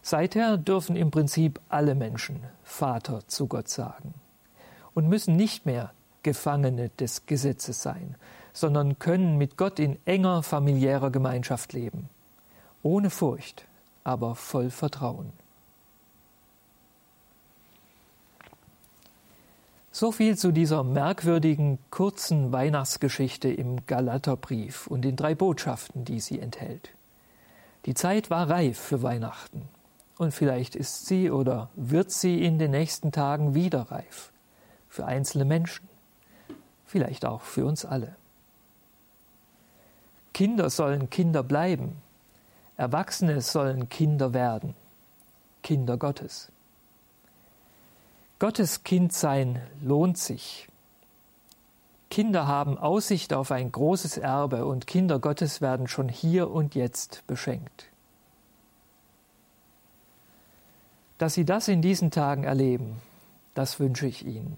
Seither 0.02 0.56
dürfen 0.56 0.94
im 0.94 1.10
Prinzip 1.10 1.60
alle 1.68 1.94
Menschen 1.94 2.40
Vater 2.62 3.26
zu 3.26 3.48
Gott 3.48 3.68
sagen 3.68 4.14
und 4.92 5.08
müssen 5.08 5.34
nicht 5.34 5.66
mehr 5.66 5.92
Gefangene 6.22 6.90
des 6.90 7.26
Gesetzes 7.26 7.82
sein, 7.82 8.14
sondern 8.52 8.98
können 8.98 9.36
mit 9.36 9.56
Gott 9.56 9.78
in 9.78 9.98
enger 10.04 10.42
familiärer 10.42 11.10
Gemeinschaft 11.10 11.72
leben, 11.72 12.08
ohne 12.84 13.10
Furcht, 13.10 13.64
aber 14.04 14.36
voll 14.36 14.70
Vertrauen. 14.70 15.32
So 19.90 20.12
viel 20.12 20.36
zu 20.36 20.52
dieser 20.52 20.84
merkwürdigen 20.84 21.78
kurzen 21.90 22.52
Weihnachtsgeschichte 22.52 23.48
im 23.48 23.86
Galaterbrief 23.86 24.86
und 24.86 25.02
den 25.02 25.16
drei 25.16 25.34
Botschaften, 25.34 26.04
die 26.04 26.20
sie 26.20 26.40
enthält. 26.40 26.90
Die 27.86 27.94
Zeit 27.94 28.28
war 28.28 28.50
reif 28.50 28.78
für 28.78 29.02
Weihnachten 29.02 29.68
und 30.18 30.32
vielleicht 30.32 30.74
ist 30.74 31.06
sie 31.06 31.30
oder 31.30 31.70
wird 31.74 32.10
sie 32.10 32.44
in 32.44 32.58
den 32.58 32.72
nächsten 32.72 33.12
Tagen 33.12 33.54
wieder 33.54 33.82
reif 33.82 34.32
für 34.88 35.06
einzelne 35.06 35.44
Menschen, 35.44 35.88
vielleicht 36.86 37.24
auch 37.24 37.42
für 37.42 37.64
uns 37.64 37.84
alle. 37.84 38.16
Kinder 40.32 40.70
sollen 40.70 41.08
Kinder 41.08 41.42
bleiben, 41.44 42.02
Erwachsene 42.76 43.40
sollen 43.40 43.88
Kinder 43.88 44.34
werden, 44.34 44.74
Kinder 45.62 45.96
Gottes. 45.96 46.50
Gottes 48.38 48.82
Kind 48.82 49.12
sein 49.12 49.62
lohnt 49.80 50.18
sich. 50.18 50.68
Kinder 52.10 52.46
haben 52.46 52.76
Aussicht 52.78 53.32
auf 53.32 53.50
ein 53.50 53.72
großes 53.72 54.18
Erbe 54.18 54.66
und 54.66 54.86
Kinder 54.86 55.18
Gottes 55.18 55.60
werden 55.60 55.88
schon 55.88 56.08
hier 56.08 56.50
und 56.50 56.74
jetzt 56.74 57.26
beschenkt. 57.26 57.86
Dass 61.18 61.34
Sie 61.34 61.44
das 61.44 61.68
in 61.68 61.80
diesen 61.80 62.10
Tagen 62.10 62.44
erleben, 62.44 63.00
das 63.54 63.78
wünsche 63.78 64.06
ich 64.06 64.26
Ihnen. 64.26 64.56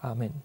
Amen. 0.00 0.42